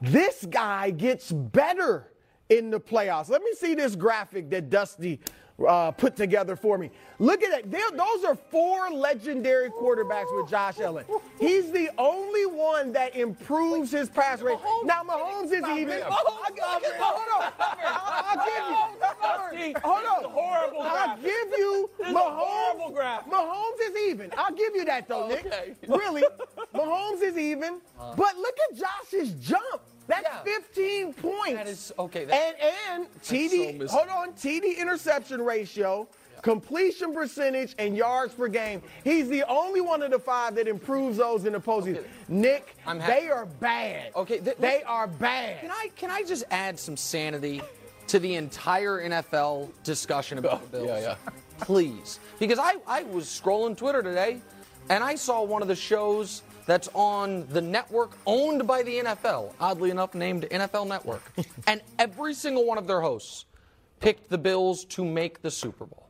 [0.00, 2.06] This guy gets better
[2.48, 3.28] in the playoffs.
[3.28, 5.20] Let me see this graphic that Dusty
[5.66, 6.90] uh, put together for me.
[7.18, 7.70] Look at it.
[7.70, 11.06] They're- those are four legendary quarterbacks with Josh Allen.
[11.40, 14.58] He's the only one that improves his pass rate.
[14.84, 16.02] Now Mahomes is even.
[16.02, 16.36] Hold on.
[16.62, 16.84] I'll, give
[19.64, 19.74] you.
[19.82, 20.30] Hold on.
[20.30, 23.24] horrible I'll give you This is a Mahomes.
[23.30, 24.30] Mahomes is even.
[24.36, 25.46] I'll give you that though, Nick.
[25.88, 26.22] Really,
[26.74, 27.80] Mahomes is even.
[28.16, 29.82] But look at Josh's jump.
[30.06, 30.42] That's Yeah.
[30.42, 31.54] 15 points.
[31.54, 33.80] That is- okay, that- and and TD.
[33.88, 36.06] so hold on, TD interception ratio.
[36.42, 38.80] Completion percentage and yards per game.
[39.02, 42.04] He's the only one of the five that improves those in the postseason.
[42.28, 44.12] Nick, I'm they are bad.
[44.14, 45.60] Okay, th- they are bad.
[45.60, 47.62] Can I can I just add some sanity
[48.08, 50.86] to the entire NFL discussion about the Bills?
[50.88, 51.16] yeah, yeah.
[51.58, 52.20] Please.
[52.38, 54.40] Because I, I was scrolling Twitter today
[54.88, 59.52] and I saw one of the shows that's on the network owned by the NFL,
[59.60, 61.22] oddly enough named NFL Network.
[61.66, 63.46] and every single one of their hosts
[64.00, 66.08] picked the Bills to make the Super Bowl.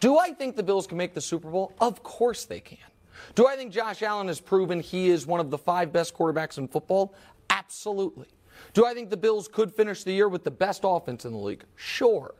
[0.00, 1.72] Do I think the Bills can make the Super Bowl?
[1.80, 2.78] Of course they can.
[3.34, 6.58] Do I think Josh Allen has proven he is one of the five best quarterbacks
[6.58, 7.14] in football?
[7.50, 8.26] Absolutely.
[8.74, 11.38] Do I think the Bills could finish the year with the best offense in the
[11.38, 11.64] league?
[11.76, 12.34] Sure.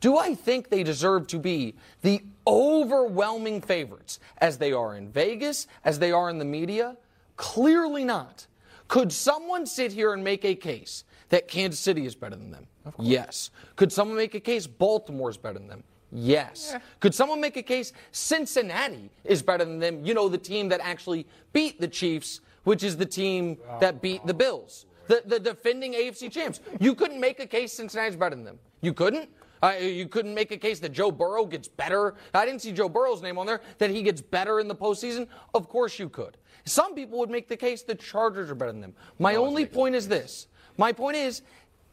[0.00, 5.66] Do I think they deserve to be the overwhelming favorites as they are in Vegas,
[5.84, 6.96] as they are in the media?
[7.36, 8.46] Clearly not.
[8.86, 12.66] Could someone sit here and make a case that Kansas City is better than them?
[12.98, 13.50] Yes.
[13.76, 15.84] Could someone make a case Baltimore is better than them?
[16.10, 16.74] Yes.
[17.00, 20.04] Could someone make a case Cincinnati is better than them?
[20.04, 24.26] You know, the team that actually beat the Chiefs, which is the team that beat
[24.26, 26.60] the Bills, the, the defending AFC champs.
[26.80, 28.58] You couldn't make a case Cincinnati's better than them.
[28.80, 29.28] You couldn't?
[29.62, 32.14] Uh, you couldn't make a case that Joe Burrow gets better.
[32.34, 35.26] I didn't see Joe Burrow's name on there, that he gets better in the postseason.
[35.54, 36.36] Of course you could.
[36.64, 38.94] Some people would make the case the Chargers are better than them.
[39.18, 40.48] My only point is this.
[40.76, 41.42] My point is,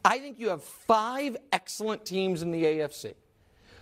[0.04, 3.16] I think you have five excellent teams in the AFC.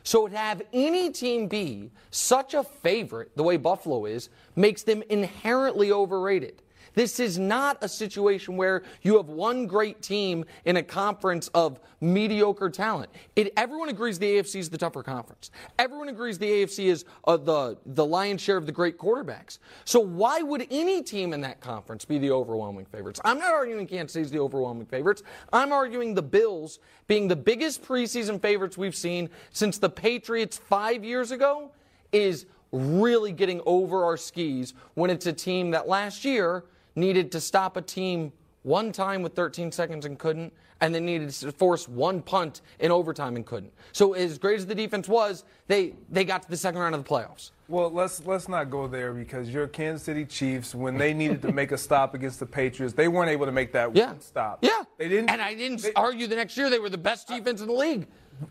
[0.03, 5.01] So to have any team be such a favorite, the way Buffalo is, makes them
[5.09, 6.61] inherently overrated.
[6.93, 11.79] This is not a situation where you have one great team in a conference of
[12.01, 13.09] mediocre talent.
[13.35, 15.51] It, everyone agrees the AFC is the tougher conference.
[15.79, 19.59] Everyone agrees the AFC is uh, the, the lion's share of the great quarterbacks.
[19.85, 23.19] So why would any team in that conference be the overwhelming favorites?
[23.23, 25.23] I'm not arguing Kansas City's the overwhelming favorites.
[25.51, 31.03] I'm arguing the Bills being the biggest preseason favorites we've seen since the Patriots five
[31.03, 31.71] years ago
[32.11, 37.39] is really getting over our skis when it's a team that last year needed to
[37.41, 38.31] stop a team
[38.63, 42.91] one time with 13 seconds and couldn't, and then needed to force one punt in
[42.91, 43.73] overtime and couldn't.
[43.91, 47.03] So as great as the defense was, they they got to the second round of
[47.03, 47.51] the playoffs.
[47.67, 51.51] Well, let's let's not go there because your Kansas City Chiefs, when they needed to
[51.51, 54.07] make a stop against the Patriots, they weren't able to make that Yeah.
[54.07, 54.59] one stop.
[54.61, 55.29] Yeah, they didn't.
[55.29, 58.07] And I didn't argue the next year they were the best defense in the league.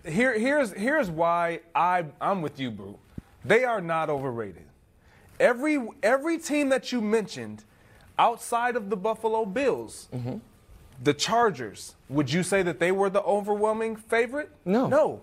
[0.07, 2.99] Here, here's here's why I I'm with you, Brew.
[3.45, 4.65] They are not overrated.
[5.41, 7.65] Every every team that you mentioned,
[8.19, 10.37] outside of the Buffalo Bills, Mm-hmm.
[11.03, 14.51] the Chargers, would you say that they were the overwhelming favorite?
[14.65, 14.87] No.
[14.87, 15.21] No.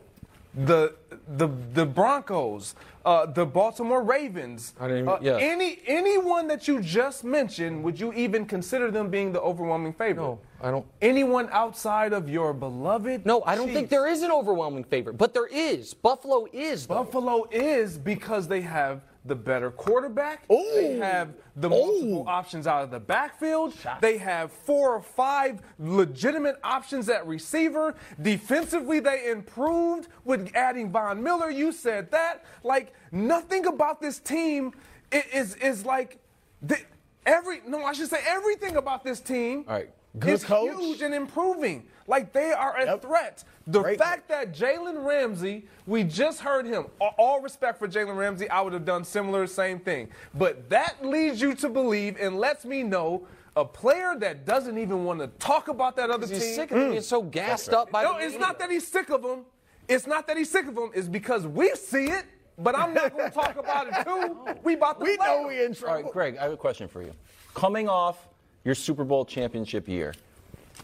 [0.56, 0.95] The
[1.28, 2.73] the the Broncos,
[3.06, 5.38] uh, the Baltimore Ravens, I didn't even- uh, yeah.
[5.38, 10.23] any anyone that you just mentioned, would you even consider them being the overwhelming favorite?
[10.23, 10.88] No, I don't.
[11.04, 13.28] Anyone outside of your beloved?
[13.28, 15.93] No, I don't think there is an overwhelming favorite, but there is.
[15.93, 16.88] Buffalo is.
[16.88, 16.95] though.
[17.04, 20.47] Buffalo is because they have the better quarterback.
[20.47, 23.73] They have the multiple options out of the backfield.
[24.01, 27.95] They have four or five legitimate options at receiver.
[28.21, 31.49] Defensively, they improved with adding Von Miller.
[31.49, 32.45] You said that.
[32.63, 34.73] Like nothing about this team
[35.12, 36.19] is is like
[36.62, 36.77] the,
[37.25, 39.65] every no, I should say everything about this team.
[39.67, 39.89] All right.
[40.17, 40.75] Good is coach.
[40.79, 41.85] huge and improving.
[42.07, 43.43] Like they are a threat.
[43.67, 46.85] The Great fact that Jalen Ramsey, we just heard him.
[46.99, 50.07] All respect for Jalen Ramsey, I would have done similar, same thing.
[50.33, 55.03] But that leads you to believe and lets me know a player that doesn't even
[55.05, 56.47] want to talk about that other He's team.
[56.47, 56.89] He's sick of him.
[56.91, 56.93] Mm.
[56.95, 58.39] He's so gassed up by No, the it's media.
[58.39, 59.39] not that he's sick of him.
[59.87, 60.89] It's not that he's sick of him.
[60.95, 62.25] It's because we see it.
[62.57, 64.37] But I'm not going to talk about it too.
[64.63, 65.47] We about to We play know him.
[65.47, 66.03] we in trouble.
[66.03, 67.13] right, Greg, I have a question for you.
[67.53, 68.27] Coming off
[68.63, 70.13] your Super Bowl championship year,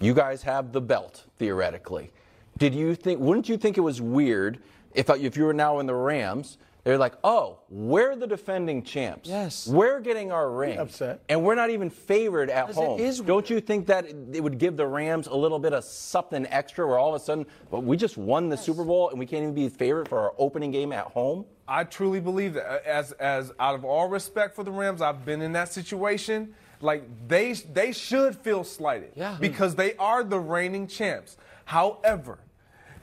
[0.01, 2.11] you guys have the belt theoretically.
[2.57, 3.19] Did you think?
[3.19, 4.59] Wouldn't you think it was weird
[4.93, 6.57] if uh, if you were now in the Rams?
[6.85, 9.27] They're like, oh, we're the defending champs.
[9.27, 9.67] Yes.
[9.67, 10.77] We're getting our ring.
[10.77, 11.19] upset.
[11.29, 12.99] And we're not even favored at Because it home.
[12.99, 16.45] is Don't you think that it would give the Rams a little bit of something
[16.51, 19.25] extra where all of a sudden, well, we just won the Super Bowl and we
[19.25, 21.45] can't even be favorite for our opening game at home?
[21.67, 22.67] I truly believe that.
[22.71, 26.53] Uh, as as out of all respect for the Rams, I've been in that situation.
[26.81, 29.11] Like they they should feel slighted.
[29.15, 29.35] Yeah.
[29.35, 29.41] Hmm.
[29.41, 31.37] Because they are the reigning champs.
[31.65, 32.39] However,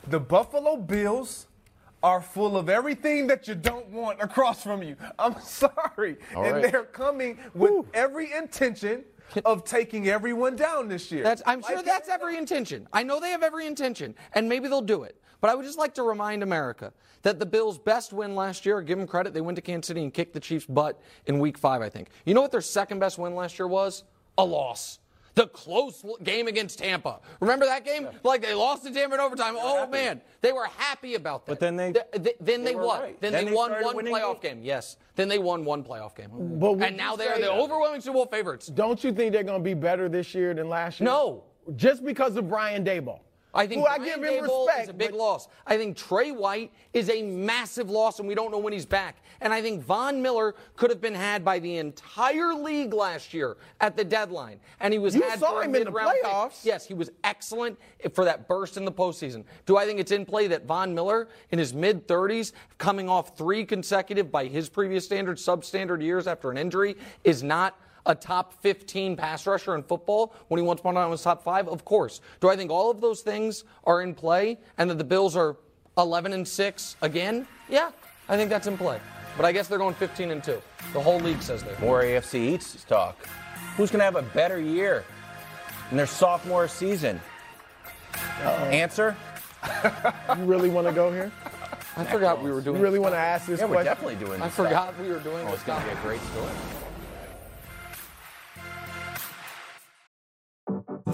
[0.09, 1.47] the Buffalo Bills
[2.03, 4.97] are full of everything that you don't want across from you.
[5.19, 6.17] I'm sorry.
[6.35, 6.73] All and right.
[6.73, 9.05] they're coming with every intention
[9.45, 11.23] of taking everyone down this year.
[11.23, 12.89] That's, I'm sure Like- that's every intention.
[12.93, 15.17] I know they have every intention, and maybe they'll do it.
[15.41, 16.93] But I would just like to remind America
[17.23, 20.03] that the Bills' best win last year, give them credit, they went to Kansas City
[20.03, 22.09] and kicked the Chiefs' butt in week five, I think.
[22.25, 24.05] You know what their second best win last year was?
[24.39, 24.99] A loss.
[25.35, 27.21] The close game against Tampa.
[27.41, 28.07] Remember that game?
[28.23, 29.55] Like they lost to Tampa in overtime.
[29.57, 30.21] Oh, man.
[30.43, 31.53] They were happy about that.
[31.53, 33.01] But then they- Th- th- then they, were won.
[33.01, 33.21] right.
[33.21, 34.57] Then, Then they, they won one playoff games.
[34.57, 34.63] game.
[34.65, 34.97] Yes.
[35.17, 36.29] Then they won one playoff game.
[36.59, 38.67] But and now they are say- the overwhelming Super Bowl favorites.
[38.67, 41.07] Don't you think they're going to be better this year than last year?
[41.09, 41.45] No.
[41.77, 43.21] Just because of Brian Daboll.
[43.55, 44.83] I think Who I Brian give him Dable respect.
[44.85, 45.49] is a big but- loss.
[45.67, 49.17] I think Trey White is a massive loss, and we don't know when he's back.
[49.43, 53.57] And I think Von Miller could have been had by the entire league last year
[53.81, 56.25] at the deadline, and he was You had saw him in the mid-round pick.
[56.25, 56.65] playoffs.
[56.65, 57.77] Yes, he was excellent
[58.15, 59.45] for that burst in the postseason.
[59.67, 63.37] Do I think it's in play that Von Miller, in his mid 30s, coming off
[63.37, 67.77] three consecutive by his previous standards, substandard years after an injury, is not?
[68.07, 71.41] a top 15 pass rusher in football when he once upon a time was top
[71.41, 71.69] five?
[71.69, 72.21] Of course.
[72.41, 75.57] Do I think all of those things are in play and that the Bills are
[75.97, 77.47] 11 and 6 again?
[77.69, 77.93] Yeah,
[78.29, 78.99] I think that's in play.
[79.37, 80.61] But I guess they're going 15 and 2.
[80.93, 81.79] The whole league says they're.
[81.81, 83.17] More AFC East talk.
[83.77, 85.05] Who's going to have a better year
[85.91, 87.21] in their sophomore season?
[88.43, 89.17] Answer?
[90.37, 91.31] You really want to go here?
[91.97, 94.43] I forgot we were doing You really want to ask this Yeah, we're definitely doing
[94.43, 95.01] I this forgot stuff.
[95.01, 96.51] we were doing Oh, this it's going to be a great story.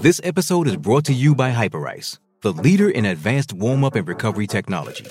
[0.00, 4.06] This episode is brought to you by Hyperice, the leader in advanced warm up and
[4.08, 5.06] recovery technology.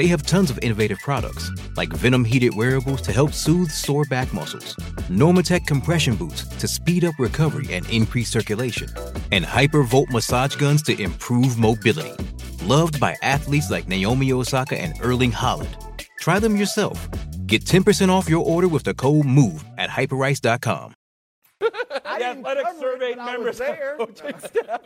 [0.00, 4.32] They have tons of innovative products, like Venom heated wearables to help soothe sore back
[4.32, 4.74] muscles,
[5.10, 8.88] Normatec compression boots to speed up recovery and increase circulation,
[9.30, 12.14] and Hypervolt massage guns to improve mobility.
[12.64, 15.68] Loved by athletes like Naomi Osaka and Erling Haaland.
[16.18, 17.06] Try them yourself.
[17.46, 20.94] Get 10% off your order with the code MOVE at hyperice.com.
[21.60, 21.68] I
[22.18, 23.96] the didn't athletic cover it, survey members, was there.
[23.98, 24.80] coaching staff,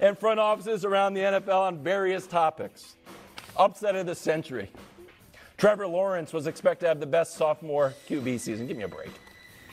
[0.00, 2.94] and front offices around the NFL on various topics.
[3.56, 4.70] Upset of the century.
[5.56, 8.66] Trevor Lawrence was expected to have the best sophomore QB season.
[8.66, 9.10] Give me a break.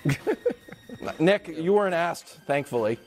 [1.20, 3.00] Nick, you weren't asked, thankfully.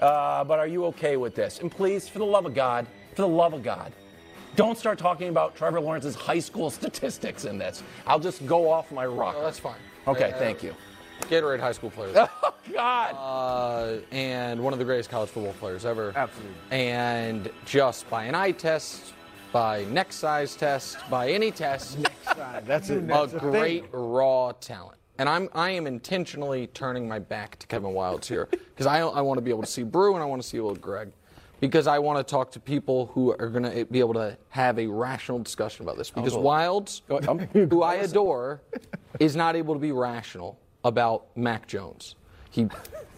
[0.00, 1.60] Uh, but are you okay with this?
[1.60, 3.92] And please, for the love of God, for the love of God,
[4.56, 7.82] don't start talking about Trevor Lawrence's high school statistics in this.
[8.06, 9.36] I'll just go off my rock.
[9.36, 9.76] No, that's fine.
[10.08, 10.74] Okay, Uh, thank you.
[11.22, 12.16] Gatorade high school players.
[12.68, 13.14] Oh, God.
[13.14, 16.12] Uh, and one of the greatest college football players ever.
[16.16, 16.56] Absolutely.
[16.72, 19.12] And just by an eye test,
[19.56, 21.96] by neck size test, by any test,
[22.66, 23.38] That's a thing.
[23.38, 24.98] great raw talent.
[25.18, 29.22] And I'm I am intentionally turning my back to Kevin Wildes here because I I
[29.22, 31.10] want to be able to see Brew and I want to see little Greg
[31.58, 34.36] because I want to talk to people who are going to eh, be able to
[34.50, 37.00] have a rational discussion about this because Wildes,
[37.70, 38.60] who I adore,
[39.18, 42.16] is not able to be rational about Mac Jones.
[42.50, 42.68] He,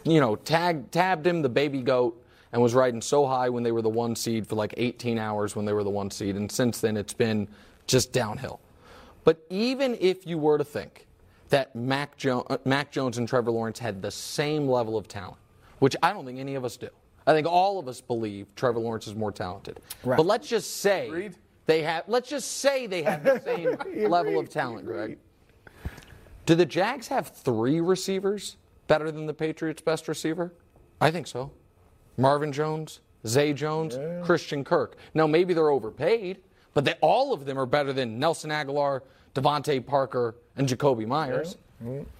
[0.05, 3.72] you know, tag, tabbed him the baby goat and was riding so high when they
[3.72, 6.50] were the one seed for like 18 hours when they were the one seed, and
[6.50, 7.48] since then it's been
[7.87, 8.61] just downhill.
[9.24, 11.06] But even if you were to think
[11.50, 15.38] that Mac, jo- uh, Mac Jones and Trevor Lawrence had the same level of talent,
[15.78, 16.88] which I don't think any of us do.
[17.26, 19.80] I think all of us believe Trevor Lawrence is more talented.
[20.02, 21.30] But let's just say
[21.66, 22.04] they have.
[22.08, 25.18] Let's just say they have the same level of talent, Greg.
[26.46, 28.56] Do the Jags have three receivers
[28.87, 30.54] better than the Patriots' best receiver?
[30.98, 31.50] I think so.
[32.18, 34.96] Marvin Jones, Zay Jones, Christian Kirk.
[35.14, 36.38] Now maybe they're overpaid,
[36.74, 39.00] but they, all of them are better than Nelson Agholor,
[39.35, 41.57] DeVante Parker, and Jakobi Meyers.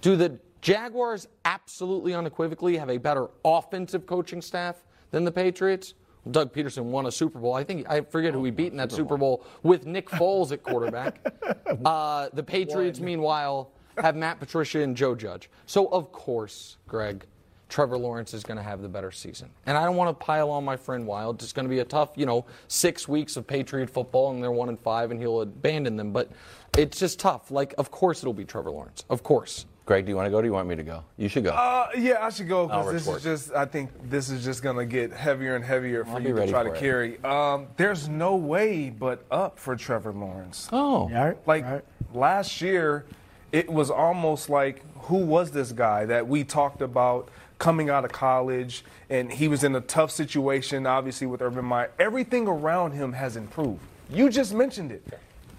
[0.01, 4.77] Do the Jaguars absolutely unequivocally have a better offensive coaching staff
[5.11, 5.93] than the Patriots?
[6.31, 7.53] Doug Pederson won a Super Bowl.
[7.53, 10.63] I think I forget who he beat in that Super Bowl with Nick Foles at
[10.63, 11.19] quarterback.
[11.85, 15.49] Uh, the Patriots, meanwhile, have Matt Patricia and Joe Judge.
[15.67, 17.25] So of course, Greg,
[17.69, 19.49] Trevor Lawrence is going to have the better season.
[19.67, 21.41] And I don't want to pile on my friend Wild.
[21.41, 24.51] It's going to be a tough, you know, six weeks of Patriot football, and they're
[24.51, 26.11] one and five, and he'll abandon them.
[26.11, 26.31] But
[26.77, 27.51] it's just tough.
[27.51, 29.05] Like, of course, it'll be Trevor Lawrence.
[29.09, 29.67] Of course.
[29.85, 30.37] Greg, do you want to go?
[30.37, 31.03] Or do you want me to go?
[31.17, 31.49] You should go.
[31.49, 33.51] Uh, yeah, I should go because this is just.
[33.53, 36.61] I think this is just gonna get heavier and heavier for I'll you to try
[36.61, 36.79] to it.
[36.79, 37.23] carry.
[37.23, 40.69] Um, there's no way but up for Trevor Lawrence.
[40.71, 41.09] Oh,
[41.47, 41.65] like
[42.13, 43.05] last year,
[43.51, 48.11] it was almost like who was this guy that we talked about coming out of
[48.11, 51.91] college, and he was in a tough situation, obviously with Urban Meyer.
[51.99, 53.81] Everything around him has improved.
[54.09, 55.03] You just mentioned it.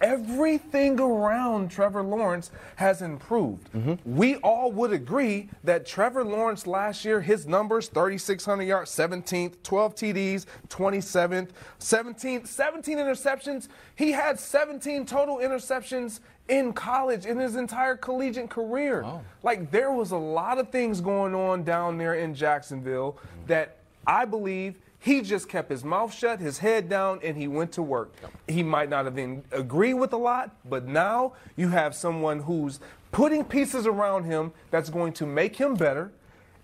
[0.00, 3.70] Everything around Trevor Lawrence has improved.
[3.72, 4.16] Mm-hmm.
[4.16, 9.94] We all would agree that Trevor Lawrence last year, his numbers 3,600 yards, 17th, 12
[9.94, 13.68] TDs, 27th, 17th, 17 interceptions.
[13.94, 19.04] He had 17 total interceptions in college in his entire collegiate career.
[19.04, 19.22] Oh.
[19.42, 23.46] Like there was a lot of things going on down there in Jacksonville mm-hmm.
[23.46, 27.72] that I believe he just kept his mouth shut, his head down, and he went
[27.72, 28.12] to work.
[28.48, 32.80] He might not have been agree with a lot, but now you have someone who's
[33.12, 36.10] putting pieces around him that's going to make him better.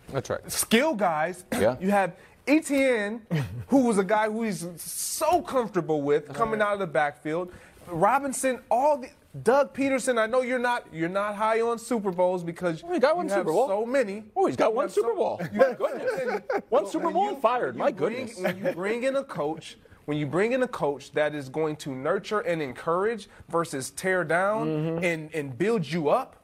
[0.08, 0.50] That's right.
[0.50, 1.44] Skill guys.
[1.52, 1.76] Yeah.
[1.80, 2.14] You have
[2.46, 3.20] ETN,
[3.68, 7.52] who was a guy who he's so comfortable with coming out of the backfield.
[7.88, 9.08] Robinson, all the
[9.42, 10.18] Doug Pederson.
[10.18, 13.32] I know you're not you're not high on Super Bowls because he got one you
[13.32, 13.68] have Super Bowl.
[13.68, 14.24] so many.
[14.36, 15.40] Oh, he's got You one have Super so- Bowl.
[15.52, 16.10] you My have goodness.
[16.18, 16.40] so many.
[16.68, 17.76] One But Super Bowl you- and fired.
[17.76, 18.38] My bring- goodness.
[18.40, 21.76] When you bring in a coach, when you bring in a coach that is going
[21.76, 25.04] to nurture and encourage versus tear down Mm-hmm.
[25.04, 26.36] and and build you up,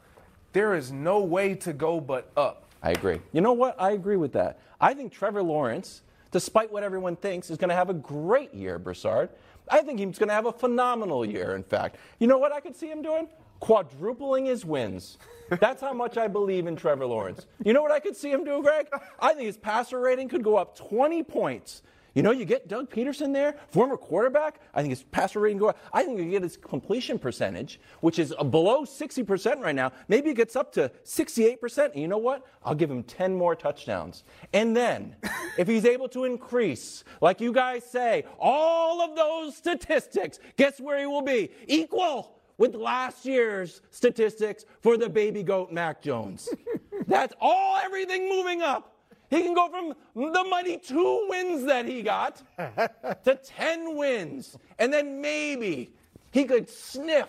[0.52, 2.64] there is no way to go but up.
[2.82, 3.20] I agree.
[3.32, 3.80] You know what?
[3.80, 4.58] I agree with that.
[4.80, 6.02] I think Trevor Lawrence,
[6.32, 9.28] despite what everyone thinks, is going to have a great year, Broussard.
[9.70, 11.96] I think he's going to have a phenomenal year, in fact.
[12.18, 13.28] You know what I could see him doing?
[13.60, 15.18] Quadrupling his wins.
[15.60, 17.46] That's how much I believe in Trevor Lawrence.
[17.64, 18.88] You know what I could see him do, Greg?
[19.20, 21.82] I think his passer rating could go up 20 points.
[22.14, 24.60] You know, you get Doug Pederson there, former quarterback.
[24.74, 25.74] I think his passer rating go.
[25.92, 29.92] I think you get his completion percentage, which is below 60% right now.
[30.08, 31.92] Maybe it gets up to 68%.
[31.92, 32.46] And you know what?
[32.64, 34.24] I'll give him 10 more touchdowns.
[34.52, 35.16] And then,
[35.58, 40.98] if he's able to increase, like you guys say, all of those statistics, guess where
[40.98, 41.50] he will be?
[41.66, 46.48] Equal with last year's statistics for the baby goat Mac Jones.
[47.06, 48.91] That's all everything moving up.
[49.32, 52.42] He can go from the mighty two wins that he got
[53.24, 54.58] to 10 wins.
[54.78, 55.94] And then maybe
[56.32, 57.28] he could sniff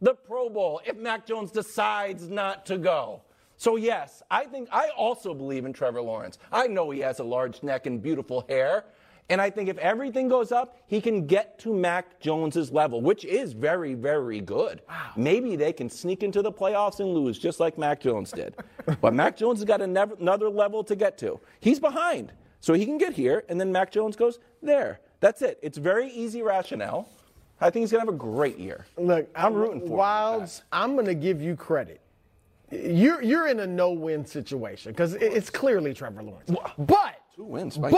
[0.00, 3.22] the Pro Bowl if Mac Jones decides not to go.
[3.56, 6.38] So, yes, I think I also believe in Trevor Lawrence.
[6.50, 8.86] I know he has a large neck and beautiful hair.
[9.30, 13.24] And I think if everything goes up, he can get to Mac Jones's level, which
[13.24, 14.82] is very, very good.
[15.16, 18.54] Maybe they can sneak into the playoffs and lose, just like Mac Jones did.
[19.00, 21.40] but Mac Jones has got another level to get to.
[21.60, 25.00] He's behind, so he can get here, and then Mac Jones goes there.
[25.20, 25.58] That's it.
[25.62, 27.08] It's very easy rationale.
[27.60, 28.84] I think he's going to have a great year.
[28.98, 29.92] Look, I'm rooting for him.
[29.92, 30.62] Wildes.
[30.70, 32.00] I'm going to give you credit.
[32.70, 36.50] You're you're in a no-win situation because it's clearly Trevor Lawrence.
[36.78, 37.78] But Two wins.
[37.78, 37.92] but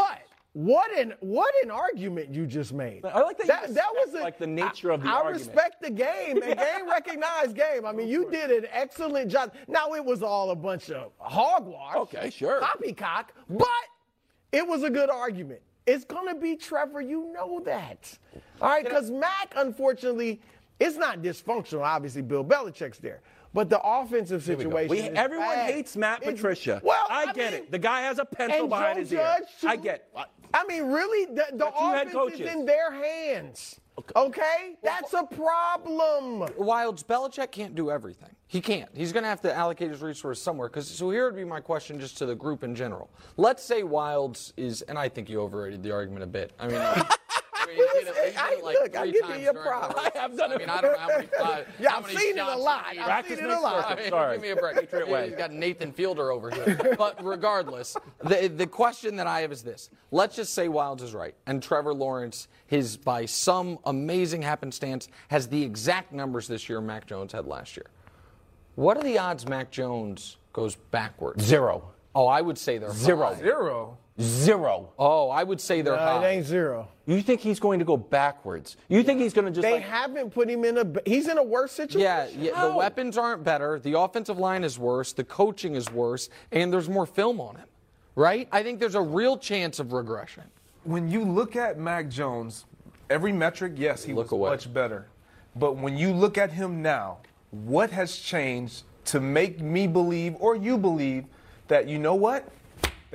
[0.56, 3.04] what an what an argument you just made.
[3.04, 5.82] I like that that, that was a, like the nature of the I, I respect
[5.82, 7.84] the game and game recognized game.
[7.84, 9.52] I mean, you did an excellent job.
[9.68, 11.96] Now it was all a bunch of hogwash.
[11.96, 12.62] Okay, sure.
[12.62, 13.68] Poppycock, but
[14.50, 15.60] it was a good argument.
[15.84, 17.02] It's gonna be Trevor.
[17.02, 18.18] You know that.
[18.62, 20.40] All right, because Mac, unfortunately,
[20.80, 21.82] it's not dysfunctional.
[21.82, 23.20] Obviously, Bill Belichick's there.
[23.52, 24.90] But the offensive situation.
[24.90, 25.72] We- everyone bad.
[25.72, 26.80] hates Matt Patricia.
[26.84, 27.70] Well, I, get mean, it.
[27.70, 29.36] The guy has a pencil behind Joe his ear.
[29.38, 30.10] Judge, I get.
[30.56, 33.78] I mean, really, the, the Got two head offense is in their hands.
[34.14, 36.40] Okay, that's a problem.
[36.58, 38.30] Wildes, Belichick can't do everything.
[38.46, 38.90] He can't.
[38.94, 40.68] He's going to have to allocate his resources somewhere.
[40.68, 43.10] Because so here would be my question, just to the group in general.
[43.36, 46.52] Let's say Wildes is, and I think you overrated the argument a bit.
[46.58, 47.06] I mean.
[47.66, 49.66] I mean, you it- you did it I- like look, I'm giving you a during
[49.68, 49.94] props.
[49.98, 52.02] I have done I it mean, I don't know how many, uh, Yeah, how I've
[52.06, 52.84] many seen it a lot.
[52.88, 53.00] you need.
[53.00, 53.74] I've Practice seen it a lot.
[53.88, 53.98] perfect.
[53.98, 54.34] I mean, Sorry.
[54.36, 54.76] Give me a break.
[54.76, 55.28] Patriot way.
[55.28, 56.94] He's got Nathan Fielder over here.
[56.98, 59.90] but regardless, the, the question that I have is this.
[60.10, 65.48] Let's just say Wildes is right, and Trevor Lawrence, his by some amazing happenstance, has
[65.48, 67.86] the exact numbers this year Mac Jones had last year.
[68.76, 71.42] What are the odds Mac Jones goes backwards?
[71.44, 71.90] Zero.
[72.14, 73.26] Oh, I would say they're Zero.
[73.34, 73.40] high.
[73.40, 73.98] Zero.
[74.20, 74.92] Zero.
[74.98, 76.24] Oh, I would say they're No, high.
[76.24, 76.88] it ain't zero.
[77.06, 78.76] You think he's going to go backwards?
[78.88, 80.86] You think he's going to just They like, haven't put him in a.
[81.04, 82.00] He's in a worse situation.
[82.00, 83.78] Yeah, yeah the weapons aren't better.
[83.78, 85.12] The offensive line is worse.
[85.12, 87.66] The coaching is worse, and there's more film on him.
[88.14, 88.48] Right?
[88.50, 90.44] I think there's a real chance of regression.
[90.84, 92.64] When you look at Mac Jones,
[93.10, 94.50] every metric, yes, he Look was away.
[94.50, 95.08] much better.
[95.54, 97.18] But when you look at him now,
[97.50, 101.24] what has changed to make me believe or you believe
[101.68, 102.48] that you know what?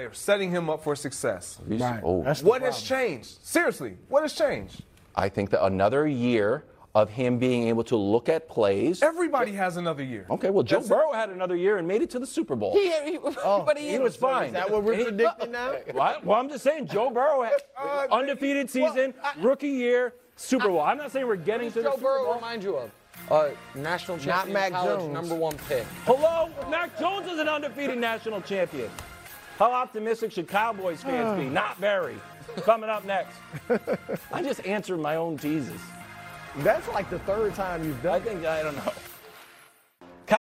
[0.01, 1.59] They're setting him up for success.
[1.67, 2.01] Right.
[2.03, 2.23] Oh.
[2.23, 3.45] That's the What has changed?
[3.45, 4.81] Seriously, what has changed?
[5.15, 6.63] I think that another year
[6.95, 9.03] of him being able to look at plays.
[9.03, 10.25] Everybody has another year.
[10.31, 10.89] Okay, well, Joe That's it.
[10.89, 12.73] Burrow had another year and made it to the Super Bowl.
[12.73, 14.47] He, he, but he, He was fine.
[14.47, 15.73] Is that what we're He- predicting now?
[15.91, 16.25] What?
[16.25, 20.81] Well, I'm just saying, Joe Burrow had Uh, undefeated season, rookie year, Super Bowl.
[20.81, 22.35] I'm not saying we're getting to the Joe Super Burrow Bowl.
[22.37, 22.91] remind you of?
[23.29, 25.13] Uh, national Not Mac college Jones.
[25.13, 25.85] number one pick.
[26.05, 28.89] Hello, Mac Jones is an undefeated national champion.
[29.61, 31.47] How optimistic should Cowboys fans be?
[31.61, 32.15] Not very.
[32.63, 33.37] Coming up next.
[34.33, 35.79] I just answered my own teases.
[36.57, 38.15] That's like the third time you've done.
[38.15, 38.91] I think I don't know.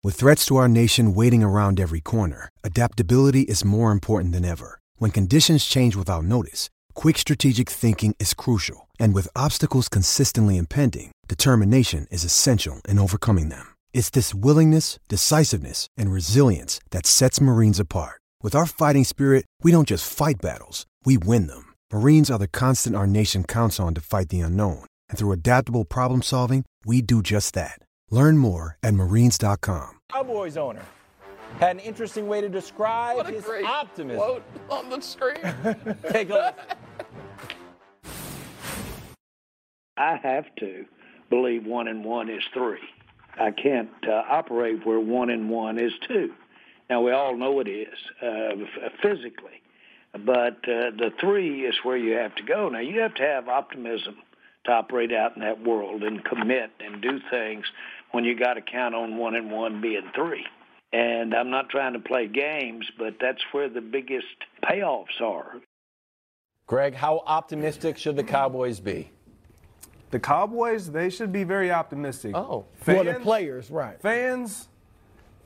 [0.02, 4.78] With threats to our nation waiting around every corner, adaptability is more important than ever.
[4.96, 8.88] When conditions change without notice, quick strategic thinking is crucial.
[8.98, 13.74] And with obstacles consistently impending, determination is essential in overcoming them.
[13.92, 18.19] It's this willingness, decisiveness, and resilience that sets Marines apart.
[18.42, 21.74] With our fighting spirit, we don't just fight battles, we win them.
[21.92, 24.86] Marines are the constant our nation counts on to fight the unknown.
[25.10, 27.78] And through adaptable problem solving, we do just that.
[28.10, 29.90] Learn more at marines.com.
[30.10, 30.82] Cowboys owner
[31.58, 34.18] had an interesting way to describe What a his great optimism.
[34.18, 35.36] quote on the screen.
[36.10, 36.54] Take a
[38.04, 38.14] listen.
[39.98, 40.86] I have to
[41.28, 42.78] believe one and one is three.
[43.38, 46.32] I can't uh, operate where one and one is two.
[46.90, 48.56] Now we all know it is uh,
[49.00, 49.62] physically,
[50.12, 52.68] but uh, the three is where you have to go.
[52.68, 54.16] Now you have to have optimism
[54.66, 57.64] to operate out in that world and commit and do things
[58.10, 60.44] when you got to count on one and one being three.
[60.92, 64.26] And I'm not trying to play games, but that's where the biggest
[64.64, 65.60] payoffs are.
[66.66, 69.10] Greg, how optimistic should the Cowboys be?
[70.10, 72.34] The Cowboys, they should be very optimistic.
[72.34, 72.66] Oh.
[72.80, 74.00] For the players, right.
[74.02, 74.69] fans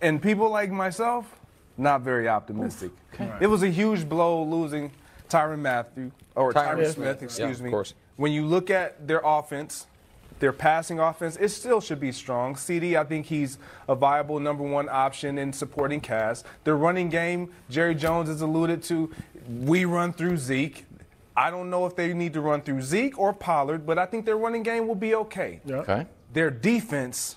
[0.04, 1.40] and people like myself,
[1.76, 2.90] not very optimistic.
[3.40, 4.92] It was a huge blow losing
[5.28, 7.70] Tyron Matthew or Tyron Tyron, Smith, yeah, excuse of me.
[7.70, 7.94] course.
[8.16, 9.86] When you look at their offense,
[10.40, 12.54] their passing offense, it still should be strong.
[12.54, 16.44] CD, I think he's a viable number one option in supporting cast.
[16.64, 19.10] Their running game, Jerry Jones has alluded to,
[19.48, 20.84] we run through Zeke.
[21.36, 24.26] I don't know if they need to run through Zeke or Pollard, but I think
[24.26, 25.60] their running game will be okay.
[25.68, 26.06] Okay.
[26.32, 27.36] Their defense,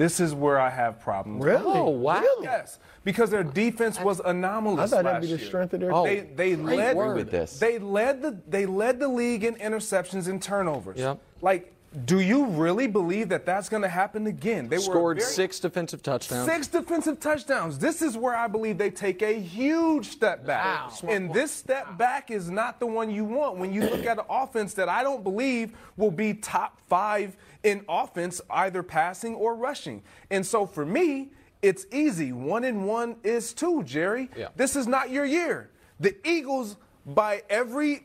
[0.00, 1.44] this is where I have problems.
[1.44, 1.62] Really?
[1.78, 2.24] Oh, wow.
[2.42, 4.92] Yes, because their defense was anomalous.
[4.92, 5.46] I thought that'd last be the year.
[5.46, 7.16] strength of their Oh, They they great led word.
[7.16, 7.58] with this.
[7.58, 10.98] They led the they led the league in interceptions and turnovers.
[10.98, 11.18] Yep.
[11.42, 11.74] Like
[12.06, 14.68] Do you really believe that that's going to happen again?
[14.68, 16.46] They Scored were very- six defensive touchdowns.
[16.48, 17.78] Six defensive touchdowns.
[17.80, 20.92] This is where I believe they take a huge step back.
[21.08, 24.24] And this step back is not the one you want when you look at an
[24.30, 30.02] offense that I don't believe will be top five in offense, either passing or rushing.
[30.30, 31.30] And so for me,
[31.62, 32.32] it's easy.
[32.32, 34.30] One and one is two, Jerry.
[34.36, 34.48] Yeah.
[34.56, 35.70] This is not your year.
[35.98, 38.04] The Eagles, by every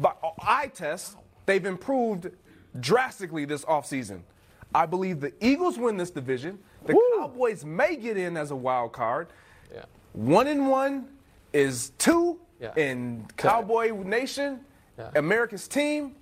[0.00, 1.16] by eye test,
[1.46, 2.30] they've improved
[2.80, 4.20] drastically this offseason.
[4.74, 6.58] I believe the Eagles win this division.
[6.86, 9.28] The Cowboys may get in as a wild card.
[9.72, 9.84] Yeah.
[10.12, 11.08] One and one
[11.52, 12.74] is two Yeah.
[12.76, 14.60] in Cowboy Nation.
[15.14, 16.14] America's team.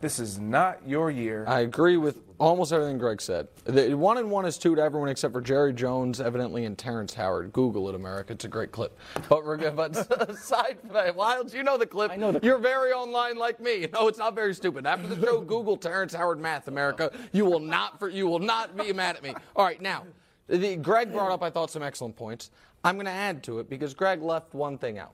[0.00, 1.44] This is not your year.
[1.46, 3.48] I agree with almost everything Greg said.
[3.64, 7.12] The one and one is two to everyone except for Jerry Jones, evidently, and Terrence
[7.12, 7.52] Howard.
[7.52, 8.32] Google it, America.
[8.32, 8.98] It's a great clip.
[9.28, 9.94] But, we're, but
[10.30, 12.10] aside from that, Wildes, you know the clip.
[12.10, 13.86] I know the You're very online like me.
[14.00, 14.86] No, it's not very stupid.
[14.86, 17.10] After the show, Google Terrence Howard math, America.
[17.32, 19.34] You will not for you will not be mad at me.
[19.56, 20.06] All right, now,
[20.46, 22.50] the, Greg brought up, I thought, some excellent points.
[22.84, 25.12] I'm going to add to it because Greg left one thing out.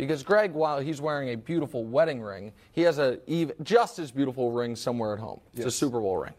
[0.00, 4.10] Because Greg, while he's wearing a beautiful wedding ring, he has a ev- just as
[4.10, 5.40] beautiful ring somewhere at home.
[5.54, 6.32] It's a Super Bowl ring.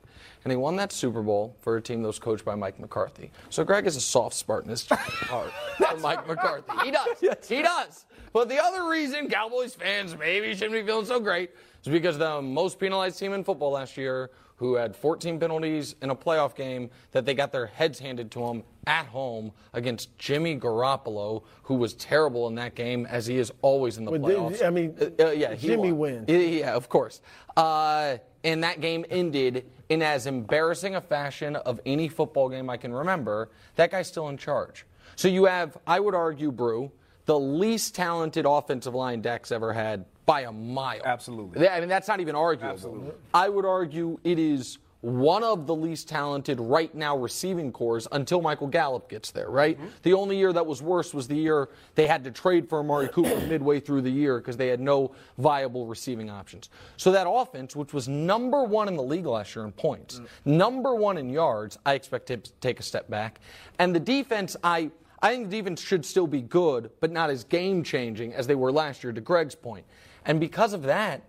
[0.44, 3.30] And he won that Super Bowl for a team that was coached by Mike McCarthy.
[3.52, 6.72] So Greg is a soft in heart for Mike McCarthy.
[6.84, 7.08] He does.
[7.48, 8.06] He does.
[8.34, 11.52] But the other reason Cowboys fans maybe shouldn't be feeling so great
[11.84, 14.32] is because the most penalized team in football last year,
[14.62, 18.46] who had 14 penalties in a playoff game, that they got their heads handed to
[18.46, 23.52] them at home against Jimmy Garoppolo, who was terrible in that game, as he is
[23.64, 24.64] always in the playoffs.
[24.64, 26.26] I mean, Uh, uh, yeah, Jimmy won.
[26.28, 26.30] wins.
[26.30, 27.22] Yeah, of course.
[27.58, 32.78] Uh, and that game ended in as embarrassing a fashion of any football game I
[32.78, 33.50] can remember.
[33.78, 34.86] That guy's still in charge.
[35.16, 36.92] So you have, I would argue, Brew,
[37.26, 41.02] the least talented offensive line Dak's ever had by a mile.
[41.04, 41.68] Absolutely.
[41.68, 43.14] I mean, that's not even arguable.
[43.34, 48.40] I would argue it is one of the least talented right now receiving corps until
[48.40, 49.76] Michael Gallup gets there, right?
[49.76, 49.88] Mm-hmm.
[50.04, 53.08] The only year that was worse was the year they had to trade for Amari
[53.10, 56.70] Cooper midway through the year because they had no viable receiving options.
[56.98, 60.28] So that offense, which was number one in the league last year in points, mm.
[60.46, 63.40] number one in yards, I expect it to take a step back.
[63.80, 64.92] And the defense, I
[65.24, 68.56] I think the defense should still be good, but not as game changing as they
[68.56, 69.86] were last year, to Greg's point.
[70.26, 71.22] And because of that,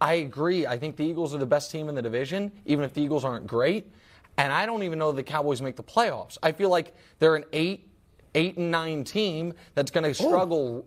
[0.00, 0.66] I agree.
[0.66, 3.24] I think the Eagles are the best team in the division, even if the Eagles
[3.24, 3.90] aren't great.
[4.36, 6.36] And I don't even know the Cowboys make the playoffs.
[6.42, 7.88] I feel like they're an eight,
[8.34, 10.84] eight and nine team that's going to struggle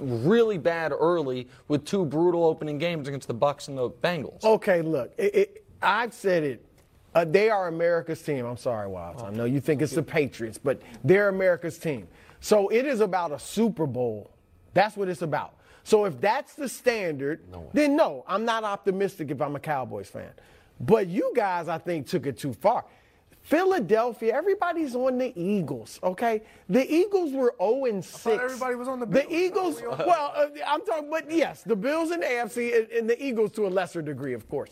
[0.00, 4.42] really bad early with two brutal opening games against the Bucks and the Bengals.
[4.42, 6.64] Okay, look, it, it, I've said it.
[7.14, 8.44] Uh, they are America's team.
[8.46, 9.24] I'm sorry, Wildes.
[9.24, 12.06] I know you think it's the Patriots, but they're America's team.
[12.40, 14.30] So it is about a Super Bowl.
[14.74, 15.54] That's what it's about.
[15.84, 17.40] So if that's the standard,
[17.72, 20.30] then no, I'm not optimistic if I'm a Cowboys fan.
[20.80, 22.84] But you guys, I think, took it too far.
[23.42, 26.42] Philadelphia, everybody's on the Eagles, okay?
[26.68, 28.26] The Eagles were 0 and 6.
[28.26, 32.22] everybody was on the The Eagles, well, uh, I'm talking, but yes, the Bills and
[32.22, 34.70] the AFC and, and the Eagles to a lesser degree, of course.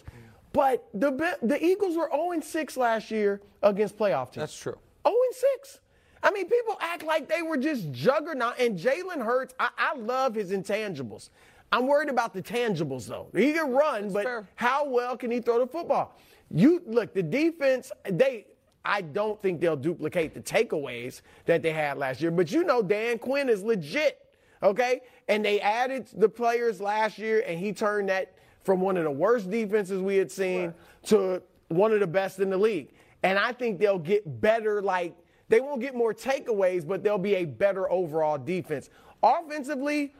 [0.53, 4.37] But the the Eagles were 0 and 6 last year against playoff teams.
[4.37, 4.79] That's true.
[5.07, 5.81] 0 and 6.
[6.23, 8.59] I mean, people act like they were just juggernaut.
[8.59, 11.31] And Jalen Hurts, I, I love his intangibles.
[11.71, 13.29] I'm worried about the tangibles, though.
[13.35, 16.17] He can run, but how well can he throw the football?
[16.51, 18.47] You look, the defense, they.
[18.85, 22.31] I don't think they'll duplicate the takeaways that they had last year.
[22.31, 24.19] But you know, Dan Quinn is legit,
[24.63, 25.03] okay?
[25.29, 29.11] And they added the players last year, and he turned that from one of the
[29.11, 30.73] worst defenses we had seen
[31.07, 32.93] to one of the best in the league.
[33.23, 35.15] And I think they'll get better, like,
[35.49, 38.91] they won't get more takeaways, but they'll be a better overall defense.
[39.23, 40.15] Offensively,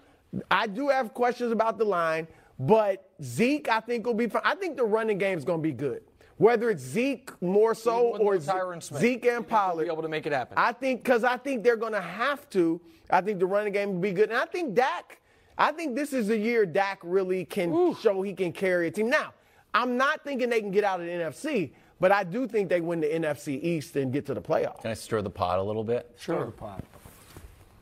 [0.51, 2.27] I do have questions about the line,
[2.59, 4.43] but Zeke, I think, will be fine.
[4.45, 6.03] I think the running game is going to be good.
[6.37, 9.85] Whether it's Zeke more so or Tyron Smith, Zeke and Pollard.
[9.85, 10.57] be able to make it happen.
[10.57, 12.81] I think because I think they're going to have to.
[13.11, 15.21] I think the running game will be good, and I think Dak.
[15.61, 19.11] I think this is the year Dak really can show he can carry a team.
[19.11, 19.35] Now,
[19.75, 22.81] I'm not thinking they can get out of the NFC, but I do think they
[22.81, 24.83] win the NFC East and get to the playoffs.
[24.83, 26.11] Can I stir the pot a little bit?
[26.19, 26.85] Stir the pot.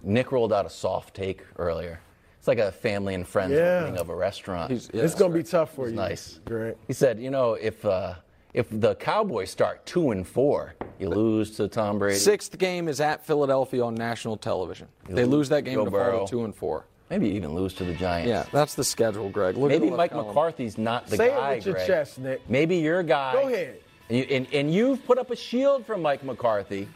[0.03, 2.01] Nick rolled out a soft take earlier.
[2.39, 3.81] It's like a family and friends Yeah.
[3.83, 4.71] opening of a restaurant.
[4.71, 5.97] it's going to be tough for It's you.
[5.97, 6.41] nice.
[6.45, 6.77] Great.
[6.87, 8.15] He said, you know, if uh,
[8.55, 12.19] if the Cowboys start two and four, you lose to Tom Brady.
[12.19, 14.87] Sixth game is at Philadelphia on national television.
[15.09, 16.27] They lose that game Joe to fall Burrow.
[16.27, 16.87] two and four.
[17.11, 18.29] Maybe even lose to the Giants.
[18.29, 19.57] Yeah, that's the schedule, Greg.
[19.57, 20.29] Look Maybe the Mike column.
[20.29, 21.55] McCarthy's not the Say it guy.
[21.57, 21.87] with your Greg.
[21.87, 22.49] chest, Nick.
[22.49, 23.33] Maybe your guy.
[23.35, 23.79] Go ahead.
[24.09, 26.89] And, you, and, and you've put up a shield for Mike McCarthy.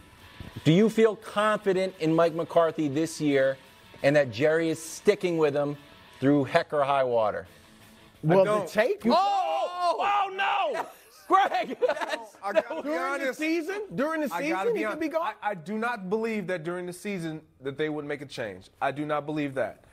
[0.64, 3.56] Do you feel confident in Mike McCarthy this year
[4.02, 5.76] and that Jerry is sticking with him
[6.20, 7.46] through heck or high water?
[8.22, 9.02] Well, the take.
[9.06, 10.86] Oh, oh no!
[11.26, 11.76] Greg.
[12.44, 15.00] I gotta be During the season, during the I season, gotta be he could honest.
[15.00, 15.32] be gone.
[15.42, 18.68] I, I do not believe that during the season that they would make a change.
[18.80, 19.84] I do not believe that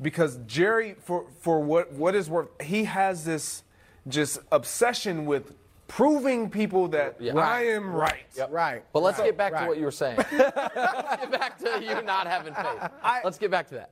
[0.00, 3.62] because Jerry, for for what what is worth, he has this
[4.08, 5.54] just obsession with
[5.88, 8.24] proving people that I am right.
[8.50, 8.82] Right.
[8.92, 9.62] But let's right, get back right.
[9.62, 10.16] to what you were saying.
[10.32, 12.90] let's get back to you not having faith.
[13.24, 13.90] let's get back to that.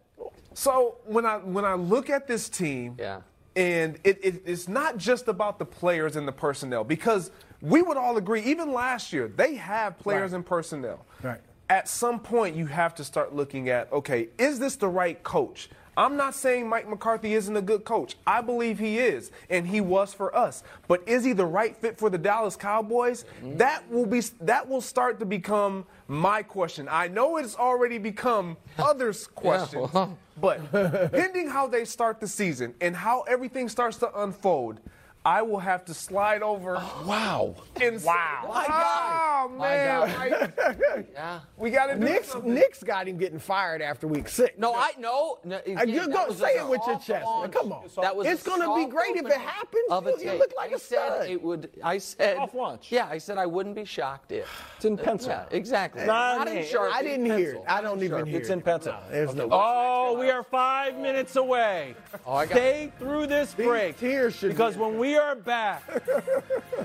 [0.55, 3.21] So when I when I look at this team, Yeah.
[3.57, 7.31] and it, it, it's not just about the players and the personnel because
[7.61, 10.37] we would all agree, even last year, they have players Right.
[10.39, 11.07] and personnel.
[11.23, 11.41] Right.
[11.71, 15.71] At some point, you have to start looking at okay, is this the right coach?
[15.97, 18.17] I'm not saying Mike McCarthy isn't a good coach.
[18.27, 20.63] I believe he is, and he was for us.
[20.89, 23.25] But is he the right fit for the Dallas Cowboys?
[23.25, 23.59] Mm-hmm.
[23.59, 26.89] That will be that will start to become my question.
[26.91, 30.19] I know it's already become others' questions, well.
[30.41, 30.71] but
[31.13, 34.81] pending how they start the season and how everything starts to unfold,
[35.25, 36.75] I will have to slide over.
[37.07, 37.55] Wow.
[37.81, 38.45] And Wow.
[38.49, 39.49] My God.
[39.53, 40.53] Oh, My man.
[40.57, 40.75] God.
[40.89, 41.41] I- Yeah.
[41.57, 42.53] we got to do Nick's, something.
[42.55, 44.59] Nick's got him getting fired after week six.
[44.59, 45.39] No, I no.
[45.45, 47.09] no Uh, you that go was say it with your chest.
[47.11, 47.23] man.
[47.25, 47.53] launch.
[47.53, 47.85] Come on.
[48.01, 49.85] That was it's going to be great if it happens.
[49.91, 51.31] Of a you, you look like I a said stud.
[51.31, 51.71] it would.
[51.85, 52.91] I said Soft launch.
[52.91, 54.49] Yeah, I said I wouldn't be shocked if.
[54.77, 55.31] It's in pencil.
[55.31, 56.05] Yeah, exactly.
[56.05, 56.93] Not Not in- in Sharpie.
[56.93, 57.63] I didn't hear it.
[57.69, 58.55] I don't even hear It's it.
[58.55, 58.95] in pencil.
[59.11, 59.49] There's no.
[59.53, 61.95] Oh, we are five minutes away.
[62.27, 63.99] Oh, I got- Stay through this break.
[63.99, 65.83] tears should because when we are back,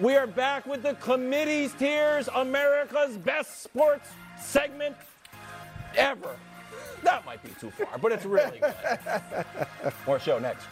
[0.01, 4.09] we are back with the committee's tiers, America's best sports
[4.39, 4.95] segment
[5.95, 6.36] ever.
[7.03, 8.73] That might be too far, but it's really good.
[10.05, 10.65] More show next.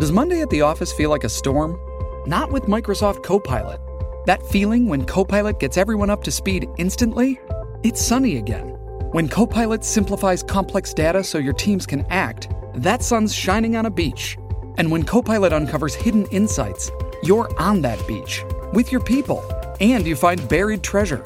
[0.00, 1.78] Does Monday at the office feel like a storm?
[2.26, 3.80] Not with Microsoft Copilot.
[4.26, 7.40] That feeling when Copilot gets everyone up to speed instantly?
[7.84, 8.76] It's sunny again.
[9.12, 13.90] When Copilot simplifies complex data so your teams can act, that sun's shining on a
[13.90, 14.38] beach.
[14.78, 16.90] And when Copilot uncovers hidden insights,
[17.22, 18.42] you're on that beach
[18.72, 19.44] with your people
[19.80, 21.22] and you find buried treasure.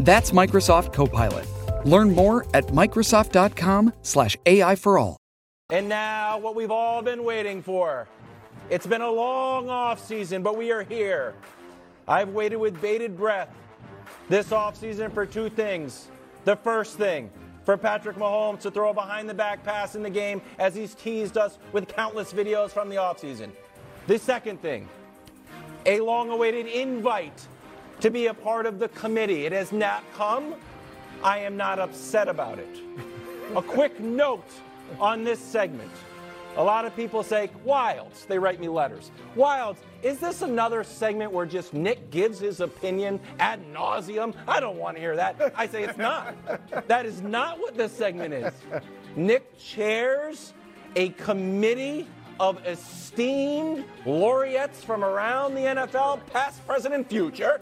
[0.00, 1.46] That's Microsoft Copilot.
[1.86, 5.16] Learn more at Microsoft.com/slash AI for all.
[5.70, 8.08] And now, what we've all been waiting for.
[8.70, 11.34] It's been a long off season, but we are here.
[12.08, 13.54] I've waited with bated breath
[14.28, 16.08] this offseason for two things.
[16.44, 17.30] The first thing,
[17.64, 20.94] for Patrick Mahomes to throw a behind the back pass in the game as he's
[20.94, 23.50] teased us with countless videos from the offseason.
[24.06, 24.88] The second thing,
[25.86, 27.46] a long awaited invite
[28.00, 29.44] to be a part of the committee.
[29.44, 30.54] It has not come.
[31.22, 32.78] I am not upset about it.
[33.54, 34.48] A quick note
[34.98, 35.90] on this segment.
[36.56, 39.12] A lot of people say, Wildes, they write me letters.
[39.36, 44.34] Wildes, is this another segment where just Nick gives his opinion ad nauseum?
[44.48, 45.52] I don't want to hear that.
[45.56, 46.34] I say it's not.
[46.88, 48.52] That is not what this segment is.
[49.16, 50.52] Nick chairs
[50.96, 52.08] a committee
[52.40, 57.60] of esteemed laureates from around the NFL, past, present, and future.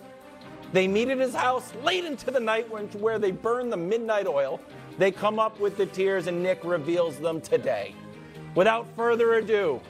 [0.73, 4.61] They meet at his house late into the night where they burn the midnight oil.
[4.97, 7.95] They come up with the tears, and Nick reveals them today.
[8.55, 9.81] Without further ado,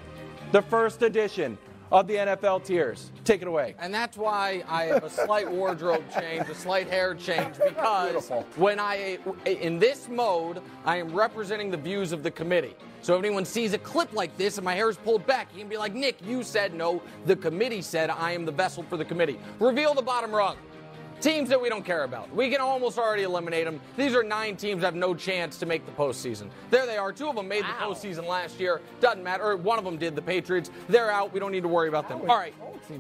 [0.53, 1.57] the first edition
[1.91, 3.11] of the NFL Tiers.
[3.25, 3.75] Take it away.
[3.79, 8.47] And that's why I have a slight wardrobe change, a slight hair change, because Beautiful.
[8.57, 12.75] when I, in this mode, I am representing the views of the committee.
[13.01, 15.61] So if anyone sees a clip like this and my hair is pulled back, you
[15.61, 17.01] can be like, Nick, you said no.
[17.27, 19.39] The committee said I am the vessel for the committee.
[19.61, 20.57] Reveal the bottom rung.
[21.21, 22.33] Teams that we don't care about.
[22.35, 23.81] We can almost already eliminate them.
[23.97, 26.49] These are nine teams that have no chance to make the postseason.
[26.71, 27.13] There they are.
[27.13, 28.81] Two of them made the postseason last year.
[29.01, 29.43] Doesn't matter.
[29.43, 30.71] Or one of them did, the Patriots.
[30.89, 31.33] They're out.
[31.33, 32.21] We don't need to worry about them.
[32.21, 32.55] All right.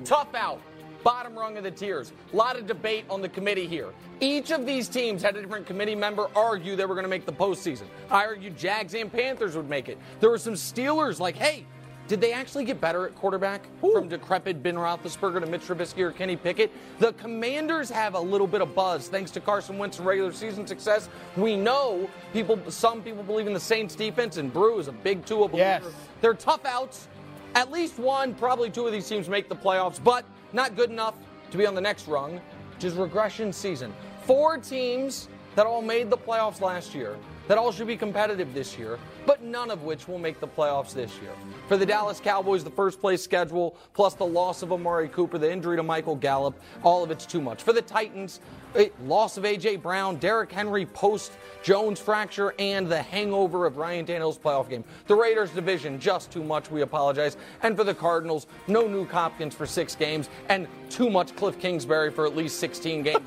[0.04, 0.60] Tough out.
[1.04, 2.12] Bottom rung of the tiers.
[2.32, 3.92] A lot of debate on the committee here.
[4.20, 7.24] Each of these teams had a different committee member argue they were going to make
[7.24, 7.84] the postseason.
[8.10, 9.96] I argued Jags and Panthers would make it.
[10.18, 11.64] There were some Steelers like, hey,
[12.09, 16.11] did they actually get better at quarterback from decrepit Ben Roethlisberger to Mitch Trubisky or
[16.11, 16.72] Kenny Pickett?
[16.98, 21.11] The Commanders have a little bit of buzz thanks to Carson Wentz's regular season success.
[21.36, 25.26] We know people, some people believe in the Saints defense, and Brew is a big
[25.26, 25.80] Tua believer.
[25.84, 25.84] Yes.
[26.22, 27.09] They're tough outs.
[27.54, 31.14] At least one, probably two of these teams make the playoffs, but not good enough
[31.50, 32.40] to be on the next rung,
[32.74, 33.92] which is regression season.
[34.22, 37.16] Four teams that all made the playoffs last year,
[37.49, 40.92] that all should be competitive this year, but none of which will make the playoffs
[40.92, 41.32] this year.
[41.66, 45.51] For the Dallas Cowboys, the first place schedule, plus the loss of Amari Cooper, the
[45.51, 47.62] injury to Michael Gallup, all of it's too much.
[47.62, 48.40] For the Titans,
[48.74, 49.76] eh, loss of A.J.
[49.76, 51.32] Brown, Derrick Henry post
[51.62, 54.84] Jones fracture, and the hangover of Ryan Tannehill's playoff game.
[55.07, 57.38] The Raiders division, just too much, we apologize.
[57.62, 62.11] And for the Cardinals, no new Hopkins for six games, and too much Cliff Kingsbury
[62.11, 63.26] for at least 16 games.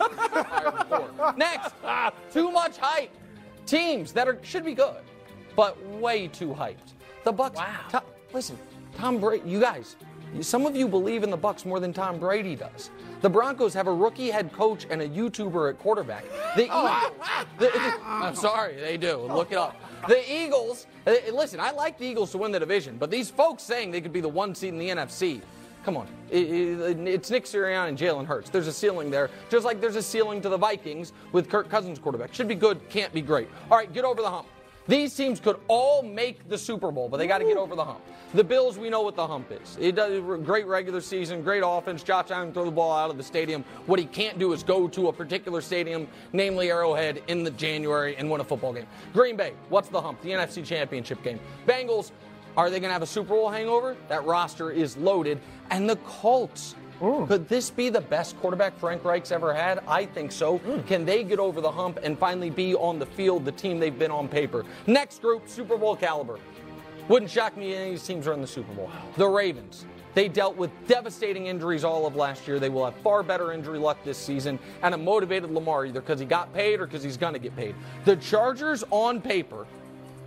[1.38, 1.74] Next,
[2.32, 3.12] too much hype.
[3.72, 4.98] Teams that are should be good,
[5.56, 6.92] but way too hyped.
[7.24, 7.56] The Bucks.
[7.56, 8.04] Wow.
[8.34, 8.58] listen,
[8.98, 9.96] Tom Brady, you guys,
[10.42, 12.90] some of you believe in the Bucks more than Tom Brady does.
[13.22, 16.26] The Broncos have a rookie head coach and a YouTuber at quarterback.
[16.58, 16.92] The Eagles,
[17.60, 19.16] the- the- I'm sorry, they do.
[19.20, 19.80] Look it up.
[20.06, 23.64] The Eagles, uh, listen, I like the Eagles to win the division, but these folks
[23.64, 25.40] saying they could be the one seed in the NFC.
[25.84, 26.08] Come on.
[26.30, 28.50] It- it- it's Nick Sirianni and Jalen Hurts.
[28.50, 31.98] There's a ceiling there, just like there's a ceiling to the Vikings with Kirk Cousins
[32.00, 32.34] quarterback.
[32.34, 33.50] Should be good, can't be great.
[33.70, 34.48] All right, get over the hump.
[34.88, 37.84] These teams could all make the Super Bowl, but they got to get over the
[37.86, 38.02] hump.
[38.34, 39.78] The Bills, we know what the hump is.
[39.80, 42.02] It does great regular season, great offense.
[42.02, 43.64] Josh Allen throw the ball out of the stadium.
[43.86, 48.16] What he can't do is go to a particular stadium, namely Arrowhead, in the January
[48.18, 48.88] and win a football game.
[49.14, 50.22] Green Bay, what's the hump?
[50.22, 51.40] The NFC Championship game.
[51.68, 52.12] Bengals,
[52.58, 53.96] are they going to have a Super Bowl hangover?
[54.08, 55.40] That roster is loaded.
[55.70, 56.76] And the Colts.
[57.00, 57.28] Mm.
[57.28, 59.80] Could this be the best quarterback Frank Reich's ever had?
[59.88, 60.60] I think so.
[60.60, 60.86] Mm.
[60.86, 63.98] Can they get over the hump and finally be on the field the team they've
[63.98, 64.66] been on paper?
[64.86, 66.38] Next group, Super Bowl caliber.
[67.08, 68.92] Wouldn't shock me if any of these teams are in the Super Bowl.
[69.18, 69.86] The Ravens.
[70.14, 72.60] They dealt with devastating injuries all of last year.
[72.60, 76.20] They will have far better injury luck this season and a motivated Lamar either because
[76.20, 77.76] he got paid or because he's going to get paid.
[78.06, 79.66] The Chargers, on paper,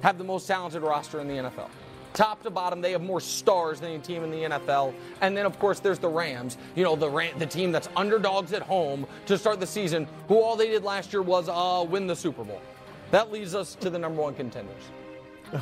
[0.02, 1.68] have the most talented roster in the NFL.
[2.14, 4.94] Top to bottom, they have more stars than any team in the NFL.
[5.20, 6.56] And then, of course, there's the Rams.
[6.76, 10.40] You know, the Ram- the team that's underdogs at home to start the season, who
[10.40, 12.62] all they did last year was uh, win the Super Bowl.
[13.10, 14.82] That leads us to the number one contenders,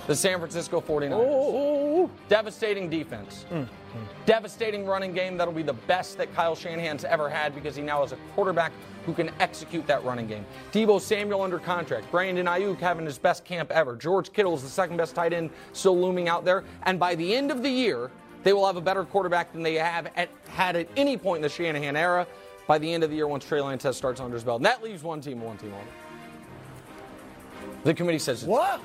[0.06, 1.12] the San Francisco 49ers.
[1.12, 2.10] Oh.
[2.28, 3.44] Devastating defense.
[3.48, 3.62] Hmm.
[3.62, 4.24] Hmm.
[4.24, 5.36] Devastating running game.
[5.36, 8.72] That'll be the best that Kyle Shanahan's ever had because he now has a quarterback
[9.04, 10.46] who can execute that running game.
[10.72, 12.10] Deebo Samuel under contract.
[12.10, 13.96] Brandon Aiyuk having his best camp ever.
[13.96, 16.64] George Kittle is the second best tight end still looming out there.
[16.84, 18.10] And by the end of the year,
[18.44, 21.42] they will have a better quarterback than they have at, had at any point in
[21.42, 22.26] the Shanahan era.
[22.66, 24.82] By the end of the year, once Trey Lance starts under his belt, and that
[24.82, 25.86] leaves one team, one team only.
[27.84, 28.80] The committee says it's What?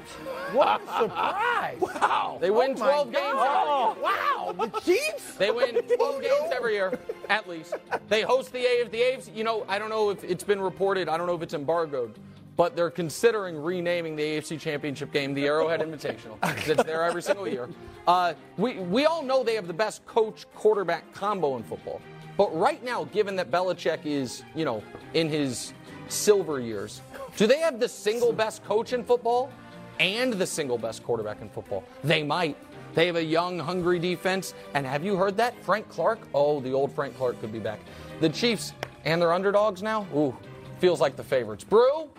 [0.53, 1.77] What a surprise!
[1.81, 2.37] Wow.
[2.39, 3.97] They win Oh 12 games God.
[3.97, 4.15] every year.
[4.15, 5.35] Wow, the Chiefs?
[5.35, 6.97] They win 12 games every year,
[7.29, 7.73] at least.
[8.07, 8.91] They host the AFC.
[8.91, 11.41] The AFC, you know, I don't know if it's been reported, I don't know if
[11.41, 12.13] it's embargoed,
[12.55, 16.39] but they're considering renaming the AFC Championship game the Arrowhead Invitational.
[16.41, 17.67] 'cause It's there every single year.
[18.07, 22.01] Uh, we, we all know they have the best coach quarterback combo in football.
[22.37, 24.81] But right now, given that Belichick is, you know,
[25.13, 25.73] in his
[26.07, 27.01] silver years,
[27.37, 29.51] do they have the single best coach in football
[29.99, 31.83] and the single best quarterback in football?
[32.03, 32.57] They might.
[32.95, 34.55] They have a young, hungry defense.
[34.73, 35.53] And have you heard that?
[35.63, 36.19] Frank Clark?
[36.33, 37.79] Oh, the old Frank Clark could be back.
[38.21, 38.73] The Chiefs,
[39.05, 40.07] and they're underdogs now?
[40.15, 40.35] Ooh,
[40.79, 41.63] feels like the favorites.
[41.63, 42.09] Brew?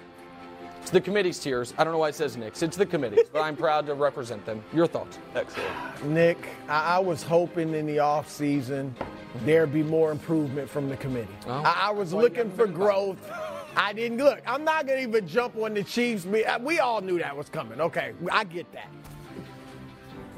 [0.81, 1.75] It's the committee's tiers.
[1.77, 2.63] I don't know why it says Knicks.
[2.63, 4.63] It's the committee's, but I'm proud to represent them.
[4.73, 5.19] Your thoughts?
[5.35, 6.05] Excellent.
[6.07, 6.39] Nick,
[6.69, 8.95] I, I was hoping in the off season
[9.45, 11.29] there'd be more improvement from the committee.
[11.47, 11.63] Oh.
[11.65, 13.31] I, I was looking for growth.
[13.77, 14.41] I didn't look.
[14.47, 16.25] I'm not gonna even jump on the Chiefs.
[16.25, 17.81] We, uh, all knew that was coming.
[17.81, 18.89] Okay, I get that.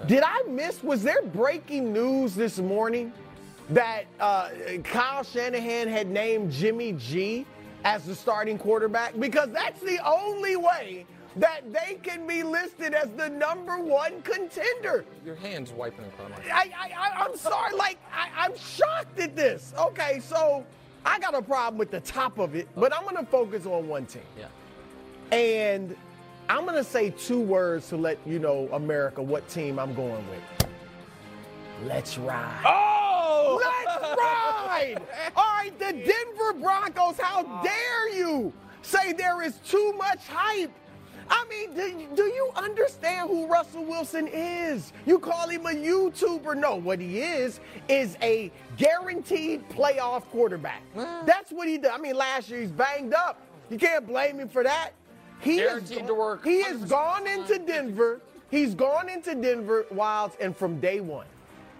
[0.07, 0.83] Did I miss?
[0.83, 3.12] Was there breaking news this morning
[3.70, 4.49] that uh,
[4.83, 7.47] Kyle Shanahan had named Jimmy G
[7.85, 9.18] as the starting quarterback?
[9.18, 11.07] Because that's the only way
[11.37, 15.05] that they can be listed as the number one contender.
[15.24, 17.74] Your hand's wiping across my I, I, I, I'm sorry.
[17.74, 19.72] Like, I, I'm shocked at this.
[19.78, 20.64] Okay, so
[21.05, 23.88] I got a problem with the top of it, but I'm going to focus on
[23.88, 24.22] one team.
[24.38, 24.46] Yeah.
[25.36, 25.96] And
[26.48, 30.24] I'm going to say two words to let you know, America, what team I'm going
[30.28, 30.68] with.
[31.84, 32.62] Let's ride.
[32.66, 33.61] Oh!
[33.62, 34.96] Let's ride!
[35.36, 40.72] All right, the Denver Broncos, how dare you say there is too much hype?
[41.31, 44.93] I mean, do, do you understand who Russell Wilson is?
[45.07, 46.57] You call him a YouTuber.
[46.57, 50.83] No, what he is is a guaranteed playoff quarterback.
[50.95, 51.93] That's what he does.
[51.95, 53.41] I mean, last year he's banged up.
[53.70, 54.91] You can't blame him for that.
[55.41, 58.20] He Guaranteed has, to work He has gone into Denver.
[58.51, 61.26] He's gone into Denver Wildes, and from day one,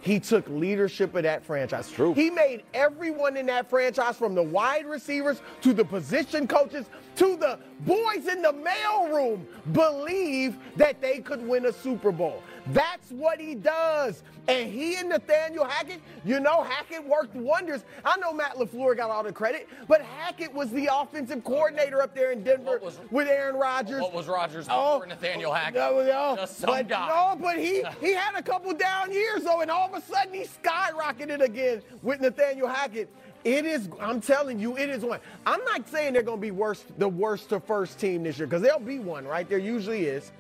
[0.01, 1.91] he took leadership of that franchise.
[1.91, 2.15] true.
[2.15, 6.87] He made everyone in that franchise, from the wide receivers to the position coaches
[7.17, 12.43] to the boys in the mailroom, believe that they could win a Super Bowl.
[12.69, 14.23] That's what he does.
[14.49, 17.85] And he and Nathaniel Hackett, you know, Hackett worked wonders.
[18.05, 22.15] I know Matt LaFleur got all the credit, but Hackett was the offensive coordinator up
[22.15, 22.81] there in Denver
[23.11, 24.01] with Aaron Rodgers.
[24.01, 25.75] What was Rodgers Oh, Nathaniel Hackett?
[25.75, 27.09] No, oh, no, Just some but, guy.
[27.09, 30.35] no, but he he had a couple down years though, and all of a sudden
[30.35, 33.09] he skyrocketed again with Nathaniel Hackett.
[33.45, 35.19] It is, I'm telling you, it is one.
[35.47, 38.47] I'm not saying they're going to be worst, the worst to first team this year,
[38.47, 39.49] because there'll be one, right?
[39.49, 40.31] There usually is.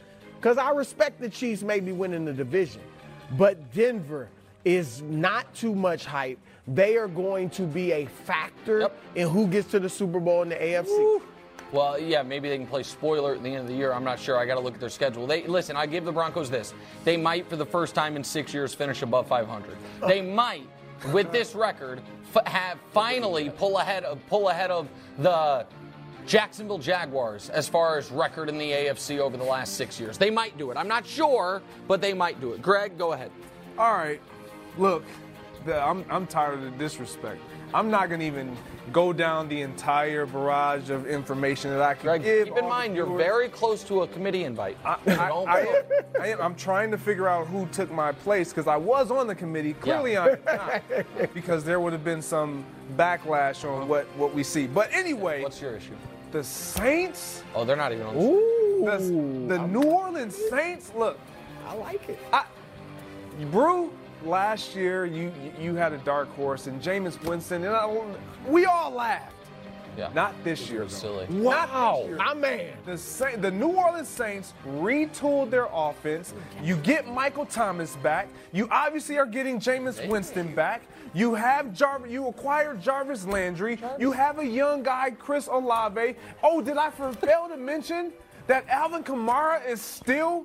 [0.40, 2.80] Because I respect the Chiefs maybe winning the division.
[3.36, 4.28] But Denver
[4.64, 6.38] is not too much hype.
[6.66, 10.48] They are going to be a factor in who gets to the Super Bowl in
[10.48, 11.20] the AFC.
[11.72, 13.92] Well, yeah, maybe they can play spoiler at the end of the year.
[13.92, 14.38] I'm not sure.
[14.38, 15.26] I got to look at their schedule.
[15.26, 15.76] They listen.
[15.76, 16.74] I give the Broncos this:
[17.04, 19.76] they might, for the first time in six years, finish above 500.
[20.08, 20.34] They oh.
[20.34, 20.66] might,
[21.12, 22.00] with this record,
[22.34, 24.88] f- have finally pull ahead of pull ahead of
[25.18, 25.64] the
[26.30, 30.16] Jacksonville Jaguars as far as record in the AFC over the last six years.
[30.16, 30.76] They might do it.
[30.76, 32.62] I'm not sure, but they might do it.
[32.62, 33.32] Greg, go ahead.
[33.76, 34.22] All right.
[34.78, 35.02] Look,
[35.66, 37.40] the, I'm, I'm tired of the disrespect.
[37.74, 38.56] I'm not going to even
[38.92, 42.46] go down the entire barrage of information that I can Greg, give.
[42.46, 44.78] keep in mind you're very close to a committee invite.
[44.84, 44.98] I,
[46.20, 49.26] I, am, I'm trying to figure out who took my place because I was on
[49.26, 49.72] the committee.
[49.72, 50.82] Clearly, I'm not
[51.34, 52.64] because there would have been some
[52.96, 54.68] backlash on what, what we see.
[54.68, 55.96] But anyway, what's your issue?
[56.32, 57.42] The Saints.
[57.54, 58.14] Oh, they're not even on.
[58.14, 60.92] The, the New Orleans Saints.
[60.96, 61.18] Look,
[61.66, 62.18] I like it.
[62.32, 62.44] I,
[63.50, 63.92] Brew,
[64.24, 68.04] last year you you had a dark horse and Jameis Winston, and I,
[68.46, 69.34] we all laughed.
[69.98, 70.10] Yeah.
[70.14, 70.82] Not this year.
[70.82, 70.88] though.
[70.88, 71.26] Silly.
[71.28, 72.16] Not this year.
[72.16, 72.72] my man.
[72.86, 76.32] The, Sa- the New Orleans Saints retooled their offense.
[76.62, 78.28] You get Michael Thomas back.
[78.52, 80.82] You obviously are getting Jameis Winston back.
[81.12, 83.78] You have Jar- You acquired Jarvis Landry.
[83.98, 86.14] You have a young guy, Chris Olave.
[86.42, 88.12] Oh, did I fail to mention
[88.46, 90.44] that Alvin Kamara is still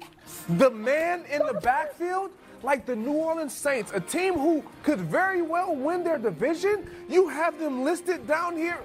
[0.49, 2.31] the man in the backfield?
[2.63, 6.89] Like the New Orleans Saints, a team who could very well win their division.
[7.07, 8.79] You have them listed down here.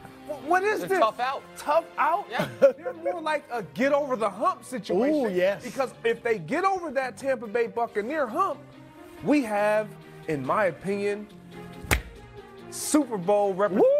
[0.47, 0.99] What is They're this?
[0.99, 1.43] tough out.
[1.57, 2.26] Tough out?
[2.31, 2.47] Yeah.
[2.61, 5.26] They're more like a get over the hump situation.
[5.26, 5.64] Ooh, yes.
[5.64, 8.59] Because if they get over that Tampa Bay Buccaneer hump,
[9.24, 9.89] we have,
[10.28, 11.26] in my opinion,
[12.70, 13.90] Super Bowl representation.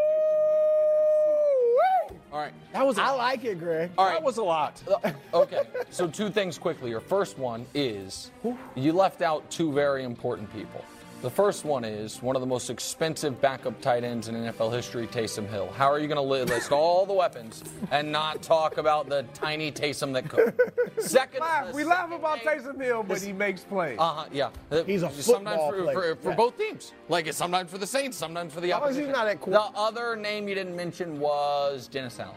[2.33, 2.97] All right, that was.
[2.97, 3.91] A I like it, Greg.
[3.99, 4.15] All right.
[4.15, 4.81] That was a lot.
[4.87, 6.91] Uh, okay, so two things quickly.
[6.91, 8.31] Your first one is
[8.77, 10.85] you left out two very important people.
[11.23, 15.07] The first one is one of the most expensive backup tight ends in NFL history,
[15.07, 15.71] Taysom Hill.
[15.77, 16.23] How are you going to
[16.55, 20.59] list all the weapons and not talk about the tiny Taysom that could?
[20.99, 21.75] Second, Laugh.
[21.75, 23.99] We laugh about Taysom Hill, but he makes plays.
[23.99, 24.25] Uh huh.
[24.33, 24.49] Yeah.
[24.87, 25.27] He's a sometimes
[25.59, 26.17] football for, player.
[26.17, 26.37] for, for Yeah.
[26.37, 26.93] both teams.
[27.11, 29.43] Like it's sometimes for the Saints, sometimes for the As long as he's not at
[29.45, 32.35] the other name you didn't mention was Dennis Allen,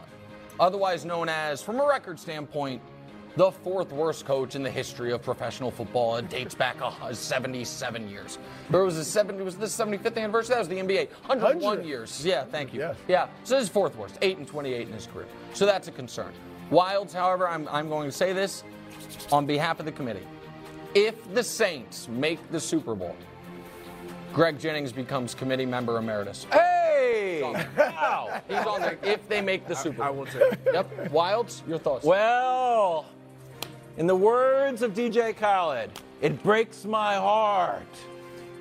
[0.60, 2.82] otherwise known as, from a record standpoint,
[3.36, 6.16] the fourth worst coach in the history of professional football.
[6.16, 8.38] It dates back uh, 77 years.
[8.72, 9.42] Or was it 70?
[9.42, 10.54] Was this 75th anniversary?
[10.54, 11.10] That was the NBA.
[11.26, 11.86] 101 100.
[11.86, 12.24] years.
[12.24, 12.80] Yeah, thank you.
[12.80, 12.96] Yes.
[13.08, 13.28] Yeah.
[13.42, 15.26] So this is fourth worst, eight and 28 in his career.
[15.52, 16.32] So that's a concern.
[16.70, 18.64] Wildes, however, I'm, I'm going to say this
[19.32, 20.26] on behalf of the committee.
[20.94, 23.16] If the Saints make the Super Bowl,
[24.32, 26.46] Greg Jennings becomes committee member emeritus.
[26.52, 26.70] Hey!
[27.76, 28.42] Wow!
[28.48, 30.06] He's on there if they make the Super Bowl.
[30.06, 30.58] I will take it.
[30.72, 31.10] Yep.
[31.10, 32.04] Wildes, your thoughts?
[32.04, 33.06] Well,
[33.96, 35.90] in the words of DJ Khaled,
[36.20, 37.82] it breaks my heart.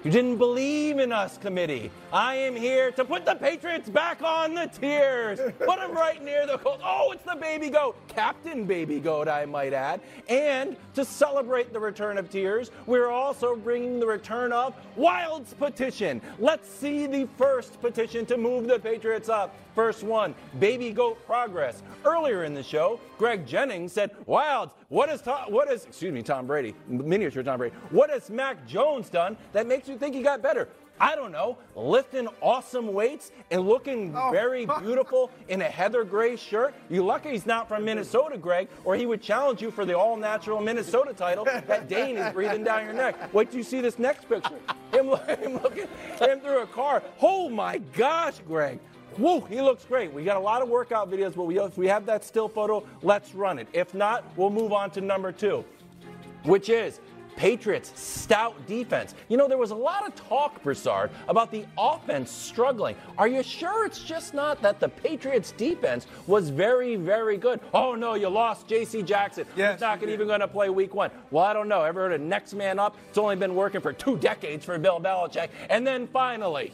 [0.03, 1.89] You didn't believe in us, committee.
[2.13, 5.39] I am here to put the Patriots back on the tiers.
[5.57, 6.83] Put them right near the Colts.
[6.85, 9.99] Oh, it's the baby goat, Captain Baby Goat, I might add.
[10.29, 16.21] And to celebrate the return of tiers, we're also bringing the return of Wildes' petition.
[16.37, 19.55] Let's see the first petition to move the Patriots up.
[19.73, 21.81] First one, Baby Goat Progress.
[22.05, 26.21] Earlier in the show, Greg Jennings said, Wildes, what is Tom, what is, excuse me,
[26.21, 30.21] Tom Brady, miniature Tom Brady, what has Mac Jones done that makes you think he
[30.21, 30.69] got better?
[30.99, 36.35] I don't know, lifting awesome weights and looking oh very beautiful in a heather gray
[36.35, 36.73] shirt.
[36.89, 40.15] You're lucky he's not from Minnesota, Greg, or he would challenge you for the all
[40.15, 43.33] natural Minnesota title that Dane is breathing down your neck.
[43.33, 44.59] Wait till you see this next picture.
[44.91, 45.07] Him,
[45.41, 45.87] him looking
[46.19, 47.01] him through a car.
[47.21, 48.79] Oh my gosh, Greg.
[49.17, 50.11] Whoa, he looks great.
[50.11, 52.83] We got a lot of workout videos, but we, if we have that still photo,
[53.03, 53.67] let's run it.
[53.73, 55.63] If not, we'll move on to number two,
[56.43, 56.99] which is
[57.35, 59.15] Patriots' stout defense.
[59.29, 62.95] You know, there was a lot of talk, Broussard, about the offense struggling.
[63.17, 67.59] Are you sure it's just not that the Patriots' defense was very, very good?
[67.73, 69.01] Oh, no, you lost J.C.
[69.03, 69.45] Jackson.
[69.55, 71.11] Yes, He's not even going to play week one.
[71.31, 71.83] Well, I don't know.
[71.83, 72.97] Ever heard of next man up?
[73.09, 75.49] It's only been working for two decades for Bill Belichick.
[75.69, 76.73] And then finally,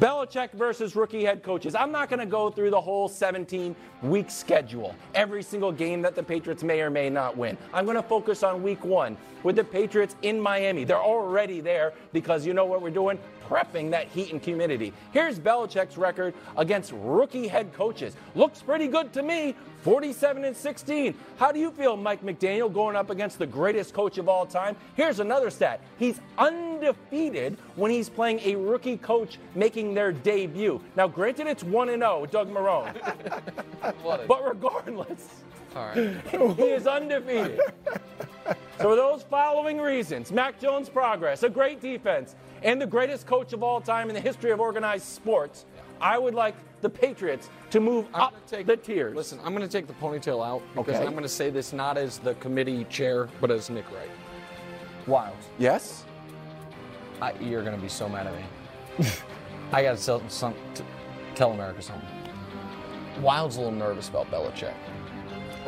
[0.00, 1.74] Belichick versus rookie head coaches.
[1.74, 6.14] I'm not going to go through the whole 17 week schedule, every single game that
[6.14, 7.56] the Patriots may or may not win.
[7.72, 10.84] I'm going to focus on week one with the Patriots in Miami.
[10.84, 13.18] They're already there because you know what we're doing?
[13.50, 14.92] Prepping that heat and humidity.
[15.10, 18.14] Here's Belichick's record against rookie head coaches.
[18.36, 19.56] Looks pretty good to me.
[19.82, 21.14] 47 and 16.
[21.36, 24.76] How do you feel, Mike McDaniel, going up against the greatest coach of all time?
[24.94, 25.80] Here's another stat.
[25.98, 30.80] He's undefeated when he's playing a rookie coach making their debut.
[30.94, 32.94] Now, granted, it's 1 0 Doug Marrone.
[34.28, 35.42] but regardless,
[35.74, 36.20] All right.
[36.56, 37.58] he is undefeated.
[38.80, 43.52] So, for those following reasons Mac Jones' progress, a great defense, and the greatest coach
[43.52, 45.66] of all time in the history of organized sports,
[46.00, 49.14] I would like the Patriots to move I'm up gonna take, the tiers.
[49.14, 51.04] Listen, I'm going to take the ponytail out because Okay.
[51.04, 54.08] I'm going to say this not as the committee chair, but as Nick Wright.
[55.06, 55.34] Wildes.
[55.58, 56.04] Yes.
[57.20, 59.06] I, you're going to be so mad at me.
[59.72, 60.54] I got to tell, some,
[61.34, 62.08] tell America something.
[63.20, 64.72] Wild's a little nervous about Belichick.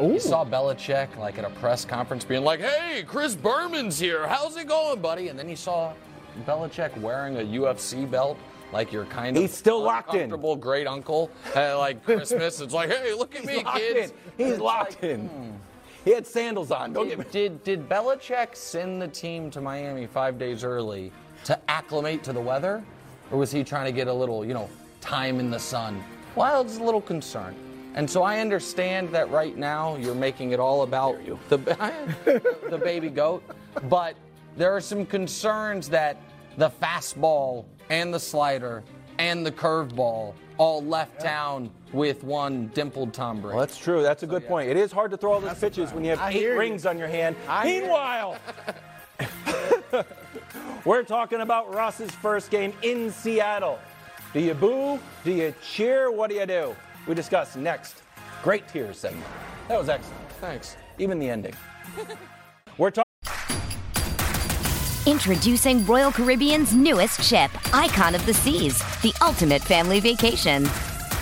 [0.03, 4.27] You saw Belichick like at a press conference being like, "Hey, Chris Berman's here.
[4.27, 5.93] How's it going, buddy?" And then he saw
[6.47, 8.37] Belichick wearing a UFC belt,
[8.73, 10.31] like your kind of He's still locked in.
[10.61, 12.61] great uncle at like Christmas.
[12.61, 14.47] It's like, "Hey, look at He's me, kids." in.
[14.47, 15.29] He's locked like, in.
[15.29, 15.51] hmm.
[16.05, 16.93] He had sandals on.
[16.93, 17.25] Don't get me.
[17.31, 21.13] Did, did did Belichick send the team to Miami five days early
[21.45, 22.83] to acclimate to the weather,
[23.31, 24.69] or was he trying to get a little, you know,
[25.01, 26.03] time in the sun?
[26.35, 27.57] Wild's a little concerned,
[27.95, 31.19] and so I understand that right now you're making it all about
[31.49, 31.59] the
[32.71, 33.43] the baby goat,
[33.89, 34.15] but
[34.57, 36.17] there are some concerns that
[36.57, 38.83] the fastball and the slider
[39.19, 43.57] and the curveball all left town with one dimpled Tom Brady.
[43.57, 44.03] Well, that's true.
[44.03, 44.71] That's a good point.
[44.71, 46.59] It is hard to throw all those pitches when you have I eight hear you.
[46.59, 47.37] rings on your hand.
[47.49, 47.65] I.
[47.65, 48.39] Meanwhile,
[50.85, 53.79] we're talking about Ross's first game in Seattle.
[54.33, 54.99] Do you boo?
[55.25, 56.11] Do you cheer?
[56.11, 56.75] What do you do?
[57.07, 58.03] We discuss next.
[58.43, 59.27] Great tier segment.
[59.69, 60.29] That was excellent.
[60.41, 60.77] Thanks.
[60.99, 61.55] Even the ending.
[62.79, 63.03] We're talking.
[65.05, 70.63] Introducing Royal Caribbean's newest ship, Icon of the Seas, the ultimate family vacation.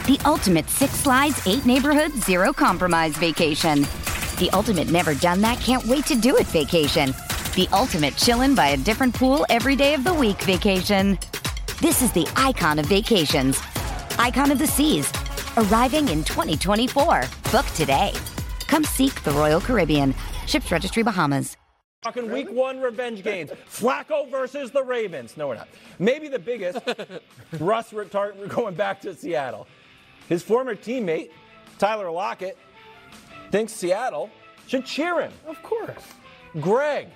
[0.07, 3.83] The ultimate six slides, eight neighborhoods, zero compromise vacation.
[4.39, 7.15] The ultimate never done that, can't wait to do it vacation.
[7.57, 11.19] The ultimate chillin' by a different pool every day of the week vacation.
[11.81, 13.59] This is the icon of vacations.
[14.19, 15.11] Icon of the Seas,
[15.57, 17.23] arriving in 2024.
[17.51, 18.13] Book today.
[18.67, 20.15] Come seek the Royal Caribbean.
[20.47, 21.57] Ships Registry Bahamas.
[22.03, 23.51] Talking week one revenge games.
[23.69, 25.37] Flacco versus the Ravens.
[25.37, 25.69] No, we're not.
[25.99, 26.79] Maybe the biggest.
[27.59, 29.67] Russ retar- going back to Seattle.
[30.29, 31.31] His former teammate,
[31.79, 32.57] Tyler Lockett,
[33.51, 34.31] thinks Seattle
[34.67, 35.33] should cheer him.
[35.47, 36.03] Of course.
[36.61, 37.09] Greg,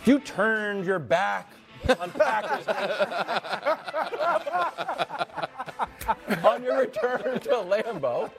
[0.00, 1.52] if you turned your back
[1.88, 2.66] on Packers
[6.44, 8.30] on your return to Lambeau,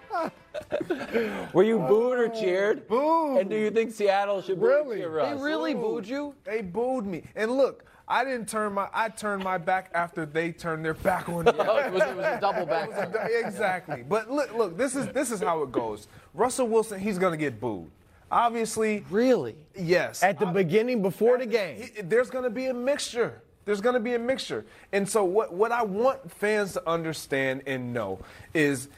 [1.54, 2.88] were you booed or cheered?
[2.88, 3.42] Booed.
[3.42, 4.98] And do you think Seattle should boo Really?
[5.00, 5.74] cheer Russ?
[5.74, 6.36] booed you?
[6.44, 7.24] They booed me.
[7.36, 11.30] And look, I didn't turn my I turned my back after they turned their back
[11.30, 11.52] on me.
[11.52, 12.90] it, was, it was a double back.
[12.92, 14.04] A- exactly.
[14.08, 16.08] But look, look, this is this is how it goes.
[16.34, 17.90] Russell Wilson, he's gonna get booed.
[18.34, 19.06] Obviously.
[19.12, 19.56] Really?
[19.76, 20.24] Yes.
[20.24, 21.82] At the beginning, before the game.
[21.82, 23.42] He- there's going to be a mixture.
[23.66, 24.66] There's going to be a mixture.
[24.92, 28.20] And so, what, what I want fans to understand and know
[28.54, 28.90] is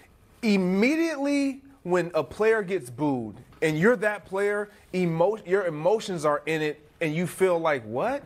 [0.42, 6.62] immediately when a player gets booed and you're that player, emo- your emotions are in
[6.62, 8.24] it and you feel like, what?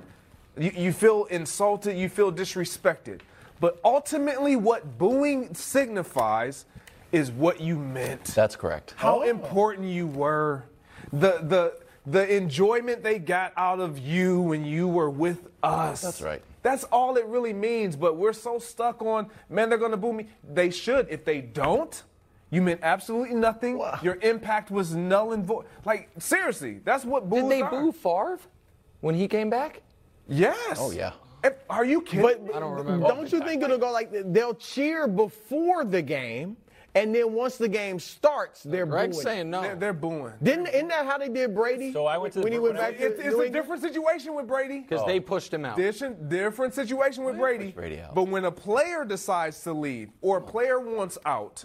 [0.58, 3.22] You, you feel insulted, you feel disrespected.
[3.60, 6.66] But ultimately, what booing signifies
[7.12, 8.24] is what you meant.
[8.26, 8.94] That's correct.
[8.96, 9.30] How oh.
[9.30, 10.64] important you were.
[11.12, 11.74] The, the,
[12.06, 16.02] the enjoyment they got out of you when you were with us.
[16.02, 16.42] That's right.
[16.62, 17.96] That's all it really means.
[17.96, 20.28] But we're so stuck on, man, they're going to boo me.
[20.44, 21.08] They should.
[21.10, 22.02] If they don't,
[22.52, 23.82] you meant absolutely nothing.
[24.02, 25.66] Your impact was null and void.
[25.86, 27.70] Like, seriously, that's what boos Did they are.
[27.70, 28.40] boo Favre
[29.02, 29.82] when he came back?
[30.28, 30.78] Yes.
[30.80, 31.14] Oh, yeah.
[31.44, 32.22] If- Are you kidding?
[32.26, 32.52] But me?
[32.54, 33.08] I don't remember.
[33.08, 36.58] Don't you think it'll go like they'll cheer before the game,
[36.96, 39.24] and then once the game starts, they're Greg's booing.
[39.24, 39.62] saying no.
[39.62, 40.34] They're, they're booing.
[40.42, 41.94] Didn't isn't that how they did Brady?
[41.94, 44.34] So I went to the- when he went back to It's, it's a different situation
[44.36, 44.80] with Brady.
[44.80, 45.22] Because they oh.
[45.22, 45.78] pushed him out.
[45.78, 47.72] Different, different situation with Brady.
[47.72, 48.16] Brady out.
[48.16, 50.46] But when a player decides to leave or a oh.
[50.46, 51.64] player wants out,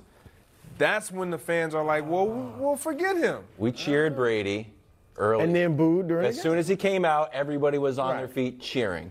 [0.76, 2.54] that's when the fans are like, well, oh.
[2.58, 3.44] we'll forget him.
[3.56, 4.72] We cheered Brady
[5.16, 5.44] early.
[5.44, 8.28] and then booed during As the soon as he came out, everybody was on their
[8.28, 9.10] feet cheering.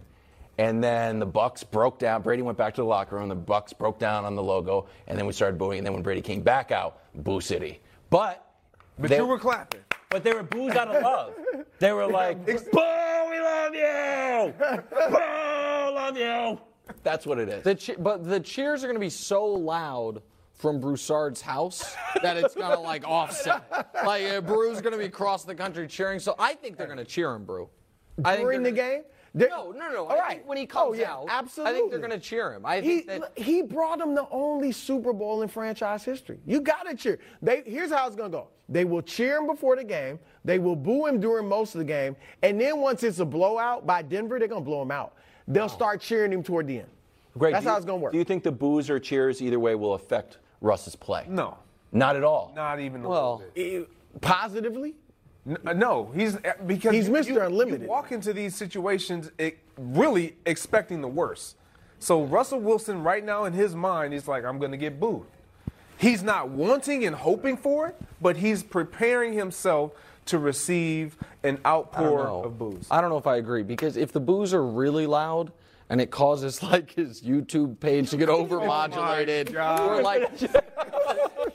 [0.57, 2.21] And then the Bucs broke down.
[2.21, 3.29] Brady went back to the locker room.
[3.29, 5.79] The Bucs broke down on the logo, and then we started booing.
[5.79, 7.79] And then when Brady came back out, Boo City.
[8.11, 8.45] But
[8.99, 9.81] But they, you were clapping.
[10.09, 11.33] but they were boos out of love.
[11.79, 14.53] They were like, Boo, we love you.
[14.59, 16.59] Boo, love you.
[17.01, 17.63] That's what it is.
[17.63, 20.21] The che- but the cheers are going to be so loud
[20.53, 23.63] from Broussard's house that it's going to like offset.
[24.05, 26.19] Like uh, Brew's going to be across the country cheering.
[26.19, 27.69] So I think they're going to cheer him, Brew.
[28.23, 29.03] I think during the game.
[29.35, 30.05] They're- No, no, no.
[30.05, 30.29] All I right.
[30.37, 31.71] think when he comes oh, yeah, out, absolutely.
[31.73, 32.65] I think they're going to cheer him.
[32.65, 36.39] I He, think that he brought them the only Super Bowl in franchise history.
[36.45, 37.17] You got to cheer.
[37.41, 38.47] They, here's how it's going to go.
[38.69, 40.19] They will cheer him before the game.
[40.45, 42.15] They will boo him during most of the game.
[42.43, 45.15] And then once it's a blowout by Denver, they're going to blow him out.
[45.47, 46.89] They'll start cheering him toward the end.
[47.37, 47.53] Great.
[47.53, 48.11] That's do how you- it's going to work.
[48.11, 51.25] Do you think the boos or cheers either way will affect Russ's play?
[51.27, 51.57] No,
[51.91, 52.53] Not at all.
[52.55, 53.81] not even a Well, little bit.
[53.81, 54.93] Eh, Positively?
[55.47, 57.27] N- uh, No, he's uh, because He's you- Mr.
[57.27, 57.81] you- Unlimited.
[57.83, 61.55] You walk into these situations it, really expecting the worst.
[61.99, 65.25] So Russell Wilson, right now in his mind, he's like, I'm going to get booed.
[65.97, 69.91] He's not wanting and hoping for it, but he's preparing himself
[70.25, 72.87] to receive an outpour of boos.
[72.91, 75.51] I don't know if I agree because if the boos are really loud
[75.93, 80.27] and it causes like his YouTube page to get oh overmodulated, or like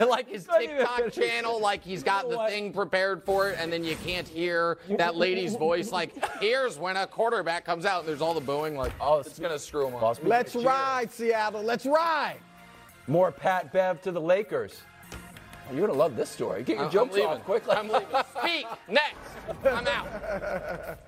[0.00, 3.96] like his TikTok channel, like he's got the thing prepared for it, and then you
[3.96, 5.90] can't hear that lady's voice.
[5.90, 8.76] Like here's when a quarterback comes out, and there's all the booing.
[8.76, 10.18] Like oh, it's gonna screw him up.
[10.22, 11.64] Let's ride, Seattle.
[11.64, 12.38] Let's ride.
[13.08, 14.82] More Pat Bev to the Lakers.
[15.68, 16.62] Oh, You're gonna love this story.
[16.62, 17.28] Get your I'm jokes leaving.
[17.28, 17.74] off quickly.
[17.74, 18.06] I'm leaving.
[18.38, 19.18] Speak next.
[19.64, 20.98] I'm out.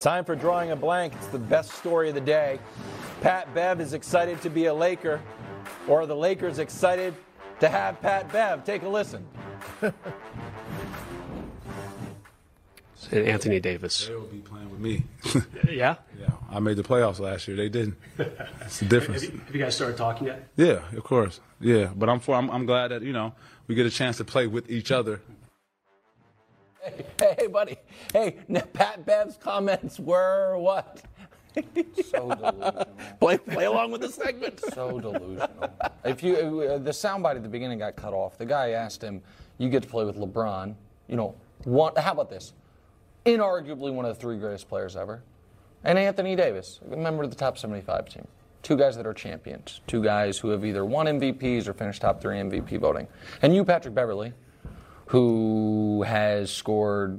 [0.00, 1.12] Time for drawing a blank.
[1.16, 2.60] It's the best story of the day.
[3.20, 5.20] Pat Bev is excited to be a Laker,
[5.88, 7.16] or the Lakers excited
[7.58, 8.64] to have Pat Bev.
[8.64, 9.26] Take a listen.
[13.10, 14.06] And Anthony Davis.
[14.06, 15.04] They will be playing with me.
[15.72, 15.96] Yeah?
[16.18, 16.30] Yeah.
[16.50, 17.56] I made the playoffs last year.
[17.56, 17.96] They didn't.
[18.16, 19.22] That's the difference.
[19.22, 20.48] Have you, have you guys started talking yet?
[20.56, 21.40] Yeah, of course.
[21.60, 22.34] Yeah, but I'm for.
[22.34, 23.32] I'm, I'm glad that you know
[23.66, 25.22] we get a chance to play with each other.
[26.82, 27.76] Hey, hey, buddy.
[28.12, 28.36] Hey,
[28.72, 31.02] Pat Bev's comments were what?
[32.10, 32.84] So delusional.
[33.18, 34.60] Play, play along with the segment.
[34.72, 35.70] So delusional.
[36.04, 39.20] If you uh, the soundbite at the beginning got cut off, the guy asked him,
[39.58, 40.74] "You get to play with LeBron.
[41.08, 42.52] You know, one, how about this?
[43.26, 45.22] Inarguably one of the three greatest players ever,
[45.82, 48.26] and Anthony Davis, a member of the top 75 team.
[48.62, 49.80] Two guys that are champions.
[49.86, 53.08] Two guys who have either won MVPs or finished top three MVP voting.
[53.42, 54.32] And you, Patrick Beverley,
[55.08, 57.18] who has scored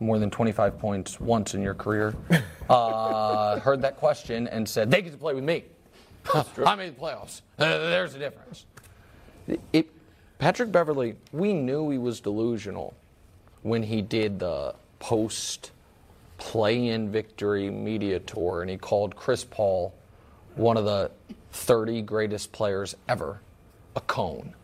[0.00, 2.14] more than 25 points once in your career,
[2.70, 5.64] uh, heard that question and said, they get to play with me.
[6.64, 7.42] I made the playoffs.
[7.58, 8.64] Uh, there's a difference.
[9.72, 9.88] It,
[10.38, 12.94] Patrick Beverley, we knew he was delusional
[13.62, 15.72] when he did the post
[16.38, 19.94] play in victory media tour and he called Chris Paul
[20.54, 21.10] one of the
[21.52, 23.40] 30 greatest players ever
[23.94, 24.54] a cone.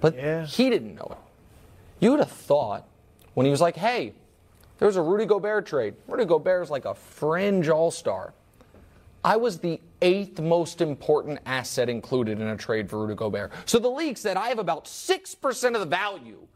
[0.00, 0.14] But
[0.48, 1.27] he didn't know it.
[2.00, 2.86] You would have thought
[3.34, 4.14] when he was like, hey,
[4.78, 5.94] there was a Rudy Gobert trade.
[6.06, 8.32] Rudy Gobert is like a fringe all star.
[9.24, 13.52] I was the eighth most important asset included in a trade for Rudy Gobert.
[13.66, 16.46] So the league said I have about 6% of the value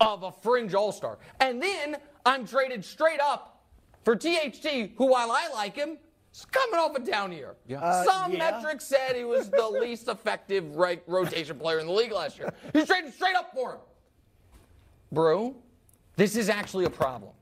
[0.00, 1.18] of a fringe all star.
[1.40, 3.64] And then I'm traded straight up
[4.04, 5.98] for THT, who, while I like him,
[6.32, 7.54] is coming off a down year.
[7.76, 8.50] Uh, Some yeah.
[8.50, 12.52] metrics said he was the least effective right, rotation player in the league last year.
[12.72, 13.80] He's traded straight up for him.
[15.16, 15.54] Bro,
[16.16, 17.32] this is actually a problem.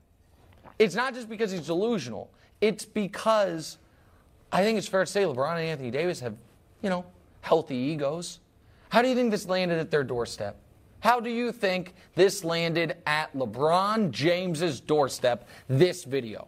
[0.79, 2.31] It's not just because he's delusional.
[2.61, 3.79] It's because
[4.49, 6.37] I think it's fair to say LeBron and Anthony Davis have,
[6.81, 7.03] you know,
[7.41, 8.39] healthy egos.
[8.87, 10.55] How do you think this landed at their doorstep?
[11.01, 16.47] How do you think this landed at LeBron James's doorstep, this video?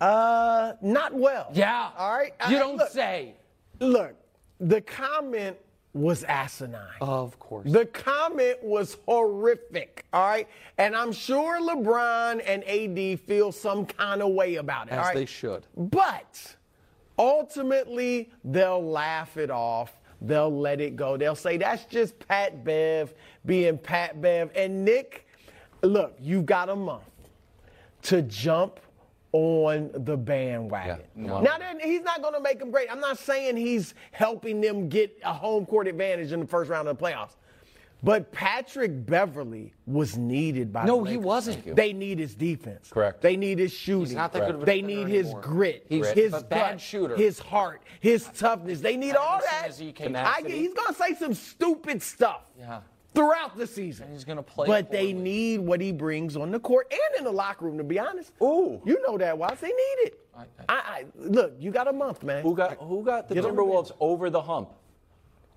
[0.00, 1.50] Uh, not well.
[1.52, 1.90] Yeah.
[1.98, 2.32] All right.
[2.48, 3.34] You I- don't look, say.
[3.78, 4.14] Look,
[4.58, 5.58] the comment
[5.94, 6.80] was asinine.
[7.00, 7.70] Of course.
[7.70, 10.04] The comment was horrific.
[10.12, 10.48] All right.
[10.78, 14.92] And I'm sure LeBron and AD feel some kind of way about it.
[14.92, 15.14] As all right?
[15.14, 15.66] they should.
[15.76, 16.56] But
[17.18, 19.98] ultimately, they'll laugh it off.
[20.22, 21.16] They'll let it go.
[21.16, 23.12] They'll say that's just Pat Bev
[23.44, 24.50] being Pat Bev.
[24.54, 25.26] And Nick,
[25.82, 27.02] look, you've got a month
[28.02, 28.80] to jump
[29.32, 31.00] on the bandwagon.
[31.14, 31.40] no.
[31.40, 32.88] Now then, he's not going to make them great.
[32.90, 36.86] I'm not saying he's helping them get a home court advantage in the first round
[36.88, 37.36] of the playoffs.
[38.04, 40.98] But Patrick Beverley was needed by the game.
[40.98, 41.76] No, he wasn't.
[41.76, 42.90] They need his defense.
[42.90, 43.22] Correct.
[43.22, 44.06] They need his shooting.
[44.06, 45.40] He's not that good of a They need his anymore.
[45.40, 45.86] grit.
[45.88, 47.16] He's his a bad gut, shooter.
[47.16, 48.80] His heart, his toughness.
[48.80, 49.66] They need all that.
[49.68, 52.80] as he came I he's going to say some stupid stuff Yeah.
[53.14, 54.10] Throughout the season.
[54.10, 54.66] He's going to play.
[54.66, 57.84] But they need what he brings on the court and in the locker room, to
[57.84, 58.32] be honest.
[58.42, 58.80] Ooh.
[58.84, 59.60] You know that, Watts.
[59.60, 60.18] They need it.
[60.34, 62.42] I, I, look, you got a month, man.
[62.42, 64.70] Who got who got the Get over Timberwolves over the hump?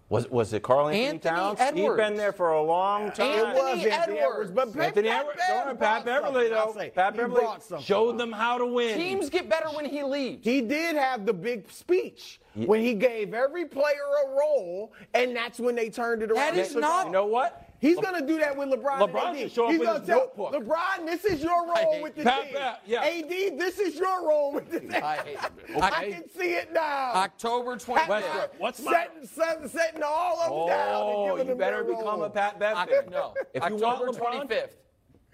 [0.09, 1.59] Was was it Karl-Anthony, Anthony Towns?
[1.59, 1.87] Edwards.
[1.87, 3.39] He's been there for a long time.
[3.39, 6.75] It was Anthony Anthony Edwards, but Pat- Anthony Pat Edwards, Bev don't Pat Beverley though.
[6.77, 6.89] say.
[6.91, 7.47] Pat Beverley
[7.81, 8.97] showed them how to win.
[8.97, 10.43] Teams get better when he leaves.
[10.43, 13.93] He did have the big speech when he gave every player
[14.25, 16.55] a role, and that's when they turned it around.
[16.55, 17.61] That is and not- You know what?
[17.79, 18.99] He's going to do that with LeBron.
[18.99, 19.51] LeBron and AD.
[19.51, 20.53] show up He's with gonna his tell notebook.
[20.53, 22.53] LeBron, this is your role with the Pat team.
[22.53, 23.03] Bev, yeah.
[23.03, 24.91] AD, this is your role with the team.
[25.03, 25.37] I hate
[25.75, 25.83] it.
[25.83, 27.11] I can see it now.
[27.15, 28.07] October 25th.
[28.07, 31.57] Westbrook, what's my- setting, setting, setting all of them down and Oh, giving you them
[31.57, 32.23] better become role.
[32.23, 33.33] a Pat Bev Oc- no.
[33.53, 34.69] If you want October LeBron, 25th.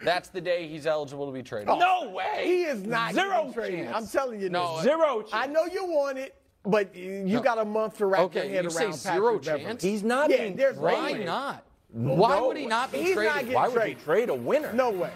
[0.04, 1.70] That's the day he's eligible to be traded.
[1.70, 2.42] Oh, no way.
[2.44, 3.86] He is not Zero getting traded.
[3.86, 3.96] chance.
[3.98, 4.86] I'm telling you No, this.
[4.86, 6.34] Zero I know you want it,
[6.64, 7.42] but you No.
[7.42, 9.64] got a month to wrap Okay, your head you say around zero Patrick Beverley.
[9.66, 9.84] chance?
[9.84, 11.24] He's not Yeah, being there's Why way.
[11.26, 11.64] not?
[11.94, 13.36] Why No would he not be He's not traded?
[13.40, 13.98] getting Why would traded.
[13.98, 14.72] he trade a winner?
[14.74, 15.12] No way.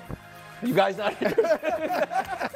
[0.63, 1.13] You guys not?